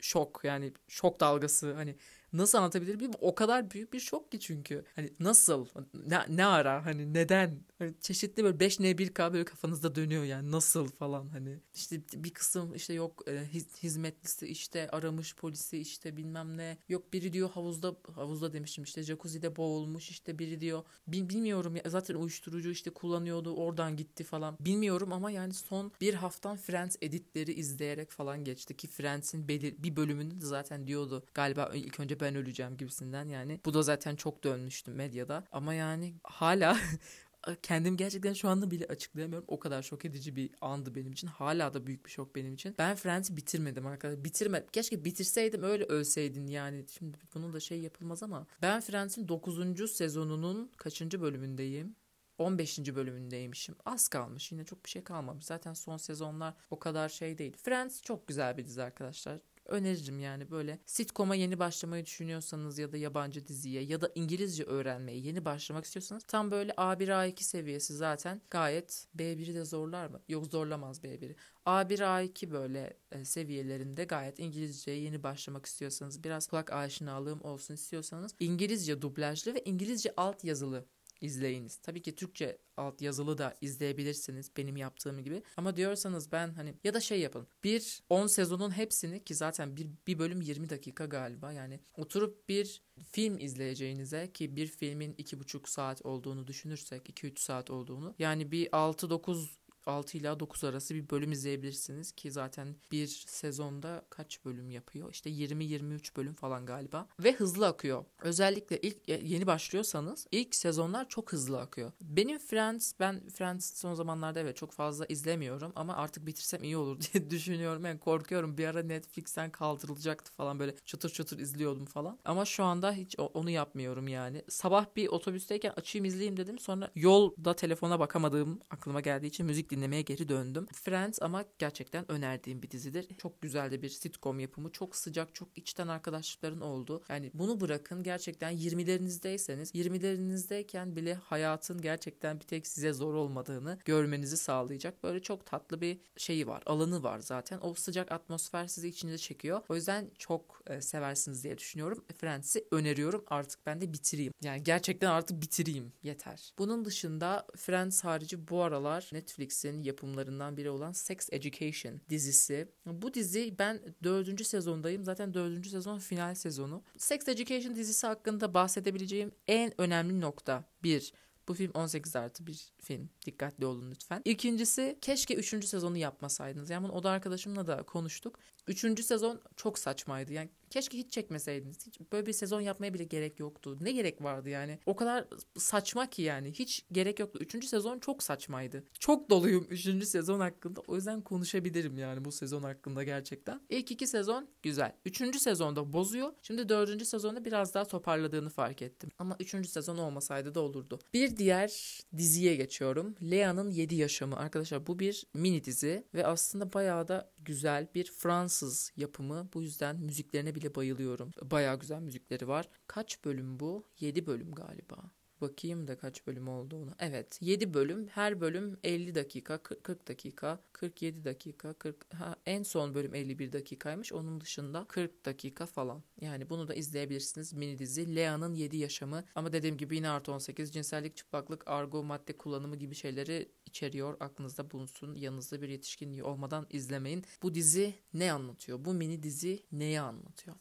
şok 0.00 0.40
yani 0.44 0.72
şok 0.88 1.20
dalgası 1.20 1.74
hani 1.74 1.96
nasıl 2.38 2.58
anlatabilirim 2.58 3.00
bilmiyorum. 3.00 3.20
O 3.22 3.34
kadar 3.34 3.70
büyük 3.70 3.92
bir 3.92 4.00
şok 4.00 4.32
ki 4.32 4.40
çünkü. 4.40 4.84
Hani 4.96 5.10
nasıl? 5.20 5.66
Ne, 6.06 6.20
ne 6.28 6.46
ara? 6.46 6.86
Hani 6.86 7.14
neden? 7.14 7.58
Hani 7.78 7.94
çeşitli 8.00 8.44
böyle 8.44 8.56
5N1K 8.56 9.32
böyle 9.32 9.44
kafanızda 9.44 9.94
dönüyor 9.94 10.24
yani 10.24 10.50
nasıl 10.50 10.88
falan 10.88 11.28
hani. 11.28 11.58
işte 11.74 12.00
bir 12.14 12.30
kısım 12.30 12.74
işte 12.74 12.94
yok 12.94 13.22
e, 13.28 13.46
hizmetlisi 13.82 14.46
işte 14.46 14.88
aramış 14.90 15.36
polisi 15.36 15.78
işte 15.78 16.16
bilmem 16.16 16.56
ne. 16.56 16.78
Yok 16.88 17.12
biri 17.12 17.32
diyor 17.32 17.50
havuzda 17.50 17.96
havuzda 18.14 18.52
demişim 18.52 18.84
işte 18.84 19.02
jacuzzi'de 19.02 19.56
boğulmuş 19.56 20.10
işte 20.10 20.38
biri 20.38 20.60
diyor 20.60 20.82
bil, 21.06 21.28
bilmiyorum 21.28 21.76
ya 21.76 21.82
zaten 21.86 22.14
uyuşturucu 22.14 22.70
işte 22.70 22.90
kullanıyordu 22.90 23.54
oradan 23.54 23.96
gitti 23.96 24.24
falan. 24.24 24.56
Bilmiyorum 24.60 25.12
ama 25.12 25.30
yani 25.30 25.54
son 25.54 25.92
bir 26.00 26.14
haftan 26.14 26.56
Friends 26.56 26.96
editleri 27.00 27.52
izleyerek 27.52 28.10
falan 28.10 28.44
geçti 28.44 28.76
ki 28.76 28.88
Friends'in 28.88 29.48
bir 29.48 29.96
bölümünde 29.96 30.40
de 30.40 30.46
zaten 30.46 30.86
diyordu 30.86 31.24
galiba 31.34 31.70
ilk 31.74 32.00
önce 32.00 32.20
ben 32.24 32.34
öleceğim 32.34 32.76
gibisinden 32.76 33.28
yani. 33.28 33.60
Bu 33.64 33.74
da 33.74 33.82
zaten 33.82 34.16
çok 34.16 34.44
dönmüştü 34.44 34.90
medyada. 34.90 35.44
Ama 35.52 35.74
yani 35.74 36.14
hala 36.24 36.76
kendim 37.62 37.96
gerçekten 37.96 38.32
şu 38.32 38.48
anda 38.48 38.70
bile 38.70 38.86
açıklayamıyorum. 38.86 39.44
O 39.48 39.58
kadar 39.58 39.82
şok 39.82 40.04
edici 40.04 40.36
bir 40.36 40.50
andı 40.60 40.94
benim 40.94 41.12
için. 41.12 41.28
Hala 41.28 41.74
da 41.74 41.86
büyük 41.86 42.06
bir 42.06 42.10
şok 42.10 42.36
benim 42.36 42.54
için. 42.54 42.74
Ben 42.78 42.96
Friends'i 42.96 43.36
bitirmedim 43.36 43.86
arkadaşlar. 43.86 44.24
Bitirme. 44.24 44.66
Keşke 44.72 45.04
bitirseydim 45.04 45.62
öyle 45.62 45.84
ölseydin 45.84 46.46
yani. 46.46 46.84
Şimdi 46.98 47.18
bunun 47.34 47.52
da 47.52 47.60
şey 47.60 47.80
yapılmaz 47.80 48.22
ama. 48.22 48.46
Ben 48.62 48.80
Friends'in 48.80 49.28
9. 49.28 49.90
sezonunun 49.90 50.70
kaçıncı 50.76 51.20
bölümündeyim? 51.20 51.96
15. 52.38 52.78
bölümündeymişim. 52.78 53.74
Az 53.84 54.08
kalmış. 54.08 54.52
Yine 54.52 54.64
çok 54.64 54.84
bir 54.84 54.90
şey 54.90 55.04
kalmamış. 55.04 55.44
Zaten 55.44 55.74
son 55.74 55.96
sezonlar 55.96 56.54
o 56.70 56.78
kadar 56.78 57.08
şey 57.08 57.38
değil. 57.38 57.56
Friends 57.56 58.02
çok 58.02 58.28
güzel 58.28 58.56
bir 58.56 58.64
dizi 58.64 58.82
arkadaşlar 58.82 59.38
öneririm 59.66 60.18
yani 60.18 60.50
böyle 60.50 60.78
sitcom'a 60.86 61.34
yeni 61.34 61.58
başlamayı 61.58 62.06
düşünüyorsanız 62.06 62.78
ya 62.78 62.92
da 62.92 62.96
yabancı 62.96 63.46
diziye 63.46 63.82
ya 63.82 64.00
da 64.00 64.10
İngilizce 64.14 64.64
öğrenmeye 64.64 65.18
yeni 65.18 65.44
başlamak 65.44 65.84
istiyorsanız 65.84 66.24
tam 66.24 66.50
böyle 66.50 66.72
A1 66.72 67.08
A2 67.08 67.42
seviyesi 67.42 67.94
zaten 67.94 68.40
gayet 68.50 69.06
B1'i 69.16 69.54
de 69.54 69.64
zorlar 69.64 70.06
mı? 70.06 70.20
Yok 70.28 70.46
zorlamaz 70.46 71.04
B1'i. 71.04 71.36
A1 71.66 71.98
A2 71.98 72.50
böyle 72.50 72.96
e, 73.12 73.24
seviyelerinde 73.24 74.04
gayet 74.04 74.38
İngilizceye 74.38 74.98
yeni 74.98 75.22
başlamak 75.22 75.66
istiyorsanız 75.66 76.24
biraz 76.24 76.46
kulak 76.46 76.72
aşinalığım 76.72 77.44
olsun 77.44 77.74
istiyorsanız 77.74 78.34
İngilizce 78.40 79.02
dublajlı 79.02 79.54
ve 79.54 79.62
İngilizce 79.64 80.14
alt 80.16 80.44
yazılı 80.44 80.86
izleyiniz. 81.24 81.76
Tabii 81.76 82.02
ki 82.02 82.14
Türkçe 82.14 82.58
alt 82.76 83.02
yazılı 83.02 83.38
da 83.38 83.54
izleyebilirsiniz 83.60 84.50
benim 84.56 84.76
yaptığım 84.76 85.22
gibi. 85.22 85.42
Ama 85.56 85.76
diyorsanız 85.76 86.32
ben 86.32 86.54
hani 86.54 86.74
ya 86.84 86.94
da 86.94 87.00
şey 87.00 87.20
yapın. 87.20 87.46
Bir 87.64 88.02
10 88.10 88.26
sezonun 88.26 88.70
hepsini 88.70 89.24
ki 89.24 89.34
zaten 89.34 89.76
bir, 89.76 89.88
bir 90.06 90.18
bölüm 90.18 90.40
20 90.40 90.70
dakika 90.70 91.04
galiba. 91.04 91.52
Yani 91.52 91.80
oturup 91.96 92.48
bir 92.48 92.82
film 93.12 93.38
izleyeceğinize 93.38 94.32
ki 94.32 94.56
bir 94.56 94.66
filmin 94.66 95.14
2,5 95.14 95.70
saat 95.70 96.06
olduğunu 96.06 96.46
düşünürsek 96.46 97.08
2-3 97.08 97.38
saat 97.40 97.70
olduğunu. 97.70 98.14
Yani 98.18 98.52
bir 98.52 98.66
6-9 98.66 99.48
6 99.86 100.18
ila 100.18 100.40
9 100.40 100.64
arası 100.64 100.94
bir 100.94 101.10
bölüm 101.10 101.32
izleyebilirsiniz 101.32 102.12
ki 102.12 102.30
zaten 102.30 102.76
bir 102.92 103.06
sezonda 103.26 104.04
kaç 104.10 104.44
bölüm 104.44 104.70
yapıyor? 104.70 105.10
İşte 105.10 105.30
20-23 105.30 106.16
bölüm 106.16 106.34
falan 106.34 106.66
galiba 106.66 107.08
ve 107.18 107.32
hızlı 107.32 107.66
akıyor. 107.66 108.04
Özellikle 108.22 108.80
ilk 108.80 109.08
yeni 109.08 109.46
başlıyorsanız 109.46 110.26
ilk 110.32 110.54
sezonlar 110.54 111.08
çok 111.08 111.32
hızlı 111.32 111.60
akıyor. 111.60 111.92
Benim 112.00 112.38
Friends 112.38 112.92
ben 113.00 113.28
Friends 113.28 113.80
son 113.80 113.94
zamanlarda 113.94 114.40
evet 114.40 114.56
çok 114.56 114.72
fazla 114.72 115.06
izlemiyorum 115.06 115.72
ama 115.76 115.96
artık 115.96 116.26
bitirsem 116.26 116.62
iyi 116.62 116.76
olur 116.76 116.98
diye 117.12 117.30
düşünüyorum. 117.30 117.84
Yani 117.84 117.98
korkuyorum 117.98 118.58
bir 118.58 118.66
ara 118.66 118.82
Netflix'ten 118.82 119.50
kaldırılacaktı 119.50 120.32
falan 120.32 120.58
böyle 120.58 120.74
çıtır 120.84 121.10
çıtır 121.10 121.38
izliyordum 121.38 121.84
falan. 121.84 122.18
Ama 122.24 122.44
şu 122.44 122.64
anda 122.64 122.92
hiç 122.92 123.16
onu 123.18 123.50
yapmıyorum 123.50 124.08
yani. 124.08 124.42
Sabah 124.48 124.86
bir 124.96 125.08
otobüsteyken 125.08 125.72
açayım 125.76 126.04
izleyeyim 126.04 126.36
dedim. 126.36 126.58
Sonra 126.58 126.90
yolda 126.94 127.56
telefona 127.56 128.00
bakamadığım 128.00 128.60
aklıma 128.70 129.00
geldiği 129.00 129.26
için 129.26 129.46
müzik 129.46 129.70
dinlemeye 129.76 130.02
geri 130.02 130.28
döndüm. 130.28 130.66
Friends 130.72 131.22
ama 131.22 131.44
gerçekten 131.58 132.10
önerdiğim 132.10 132.62
bir 132.62 132.70
dizidir. 132.70 133.08
Çok 133.18 133.42
güzel 133.42 133.70
de 133.70 133.82
bir 133.82 133.88
sitcom 133.88 134.40
yapımı. 134.40 134.72
Çok 134.72 134.96
sıcak, 134.96 135.34
çok 135.34 135.48
içten 135.56 135.88
arkadaşlıkların 135.88 136.60
oldu. 136.60 137.02
Yani 137.08 137.30
bunu 137.34 137.60
bırakın 137.60 138.02
gerçekten 138.02 138.52
20'lerinizdeyseniz 138.52 139.74
20'lerinizdeyken 139.74 140.96
bile 140.96 141.14
hayatın 141.14 141.80
gerçekten 141.80 142.40
bir 142.40 142.44
tek 142.44 142.66
size 142.66 142.92
zor 142.92 143.14
olmadığını 143.14 143.78
görmenizi 143.84 144.36
sağlayacak. 144.36 145.02
Böyle 145.02 145.22
çok 145.22 145.46
tatlı 145.46 145.80
bir 145.80 145.98
şeyi 146.16 146.46
var. 146.46 146.62
Alanı 146.66 147.02
var 147.02 147.18
zaten. 147.18 147.58
O 147.62 147.74
sıcak 147.74 148.12
atmosfer 148.12 148.66
sizi 148.66 148.88
içinize 148.88 149.18
çekiyor. 149.18 149.62
O 149.68 149.74
yüzden 149.74 150.10
çok 150.18 150.62
e, 150.66 150.80
seversiniz 150.80 151.44
diye 151.44 151.58
düşünüyorum. 151.58 152.04
Friends'i 152.18 152.66
öneriyorum. 152.70 153.24
Artık 153.26 153.66
ben 153.66 153.80
de 153.80 153.92
bitireyim. 153.92 154.32
Yani 154.42 154.62
gerçekten 154.62 155.10
artık 155.10 155.42
bitireyim. 155.42 155.92
Yeter. 156.02 156.52
Bunun 156.58 156.84
dışında 156.84 157.46
Friends 157.56 158.04
harici 158.04 158.48
bu 158.48 158.62
aralar 158.62 159.10
Netflix'in 159.12 159.63
Netflix'in 159.64 159.82
yapımlarından 159.82 160.56
biri 160.56 160.70
olan 160.70 160.92
Sex 160.92 161.28
Education 161.32 162.00
dizisi. 162.08 162.68
Bu 162.86 163.14
dizi 163.14 163.54
ben 163.58 163.80
dördüncü 164.02 164.44
sezondayım. 164.44 165.04
Zaten 165.04 165.34
dördüncü 165.34 165.70
sezon 165.70 165.98
final 165.98 166.34
sezonu. 166.34 166.82
Sex 166.98 167.28
Education 167.28 167.74
dizisi 167.74 168.06
hakkında 168.06 168.54
bahsedebileceğim 168.54 169.32
en 169.46 169.80
önemli 169.80 170.20
nokta 170.20 170.64
bir 170.82 171.12
bu 171.48 171.54
film 171.54 171.70
18 171.74 172.16
artı 172.16 172.46
bir 172.46 172.72
film. 172.80 173.10
Dikkatli 173.26 173.66
olun 173.66 173.90
lütfen. 173.90 174.22
İkincisi 174.24 174.98
keşke 175.00 175.34
3. 175.34 175.64
sezonu 175.64 175.96
yapmasaydınız. 175.96 176.70
Yani 176.70 176.84
bunu 176.84 176.92
oda 176.92 177.10
arkadaşımla 177.10 177.66
da 177.66 177.82
konuştuk. 177.82 178.38
3. 178.66 179.04
sezon 179.04 179.40
çok 179.56 179.78
saçmaydı. 179.78 180.32
Yani 180.32 180.48
keşke 180.74 180.98
hiç 180.98 181.12
çekmeseydiniz. 181.12 181.86
Hiç 181.86 182.00
böyle 182.12 182.26
bir 182.26 182.32
sezon 182.32 182.60
yapmaya 182.60 182.94
bile 182.94 183.04
gerek 183.04 183.40
yoktu. 183.40 183.78
Ne 183.80 183.92
gerek 183.92 184.22
vardı 184.22 184.48
yani? 184.48 184.78
O 184.86 184.96
kadar 184.96 185.24
saçma 185.56 186.10
ki 186.10 186.22
yani. 186.22 186.52
Hiç 186.52 186.86
gerek 186.92 187.18
yoktu. 187.18 187.38
3. 187.42 187.64
sezon 187.64 187.98
çok 187.98 188.22
saçmaydı. 188.22 188.84
Çok 189.00 189.30
doluyum 189.30 189.66
3. 189.70 190.04
sezon 190.04 190.40
hakkında. 190.40 190.80
O 190.86 190.96
yüzden 190.96 191.20
konuşabilirim 191.20 191.98
yani 191.98 192.24
bu 192.24 192.32
sezon 192.32 192.62
hakkında 192.62 193.04
gerçekten. 193.04 193.60
İlk 193.68 193.90
iki 193.90 194.06
sezon 194.06 194.48
güzel. 194.62 194.92
3. 195.04 195.40
sezonda 195.40 195.92
bozuyor. 195.92 196.32
Şimdi 196.42 196.68
4. 196.68 197.06
sezonda 197.06 197.44
biraz 197.44 197.74
daha 197.74 197.84
toparladığını 197.84 198.50
fark 198.50 198.82
ettim. 198.82 199.10
Ama 199.18 199.36
3. 199.40 199.68
sezon 199.68 199.98
olmasaydı 199.98 200.54
da 200.54 200.60
olurdu. 200.60 200.98
Bir 201.12 201.36
diğer 201.36 202.00
diziye 202.16 202.56
geçiyorum. 202.56 203.14
Lea'nın 203.22 203.70
7 203.70 203.94
Yaşamı. 203.94 204.36
Arkadaşlar 204.36 204.86
bu 204.86 204.98
bir 204.98 205.26
mini 205.34 205.64
dizi 205.64 206.04
ve 206.14 206.26
aslında 206.26 206.72
bayağı 206.72 207.08
da 207.08 207.32
güzel 207.44 207.88
bir 207.94 208.04
Fransız 208.04 208.92
yapımı. 208.96 209.48
Bu 209.54 209.62
yüzden 209.62 209.96
müziklerine 209.96 210.54
bile 210.54 210.74
bayılıyorum. 210.74 211.30
Bayağı 211.42 211.80
güzel 211.80 212.00
müzikleri 212.00 212.48
var. 212.48 212.68
Kaç 212.86 213.24
bölüm 213.24 213.60
bu? 213.60 213.84
7 214.00 214.26
bölüm 214.26 214.52
galiba. 214.52 215.10
Bakayım 215.40 215.88
da 215.88 215.98
kaç 215.98 216.26
bölüm 216.26 216.48
olduğunu. 216.48 216.90
Evet 216.98 217.38
7 217.40 217.74
bölüm. 217.74 218.08
Her 218.08 218.40
bölüm 218.40 218.78
50 218.84 219.14
dakika, 219.14 219.58
40 219.58 220.08
dakika, 220.08 220.60
47 220.72 221.24
dakika, 221.24 221.72
40 221.72 222.14
ha, 222.14 222.36
en 222.46 222.62
son 222.62 222.94
bölüm 222.94 223.14
51 223.14 223.52
dakikaymış. 223.52 224.12
Onun 224.12 224.40
dışında 224.40 224.84
40 224.88 225.24
dakika 225.24 225.66
falan. 225.66 226.02
Yani 226.20 226.50
bunu 226.50 226.68
da 226.68 226.74
izleyebilirsiniz. 226.74 227.52
Mini 227.52 227.78
dizi 227.78 228.16
Lea'nın 228.16 228.54
7 228.54 228.76
yaşamı. 228.76 229.24
Ama 229.34 229.52
dediğim 229.52 229.76
gibi 229.76 229.96
yine 229.96 230.08
artı 230.10 230.32
18 230.32 230.72
cinsellik, 230.72 231.16
çıplaklık, 231.16 231.68
argo, 231.68 232.04
madde 232.04 232.36
kullanımı 232.36 232.76
gibi 232.76 232.94
şeyleri 232.94 233.48
içeriyor. 233.74 234.16
Aklınızda 234.20 234.70
bulunsun. 234.70 235.14
Yanınızda 235.14 235.62
bir 235.62 235.68
yetişkin 235.68 236.18
olmadan 236.18 236.66
izlemeyin. 236.70 237.24
Bu 237.42 237.54
dizi 237.54 237.94
ne 238.14 238.32
anlatıyor? 238.32 238.84
Bu 238.84 238.94
mini 238.94 239.22
dizi 239.22 239.62
neyi 239.72 240.00
anlatıyor? 240.00 240.56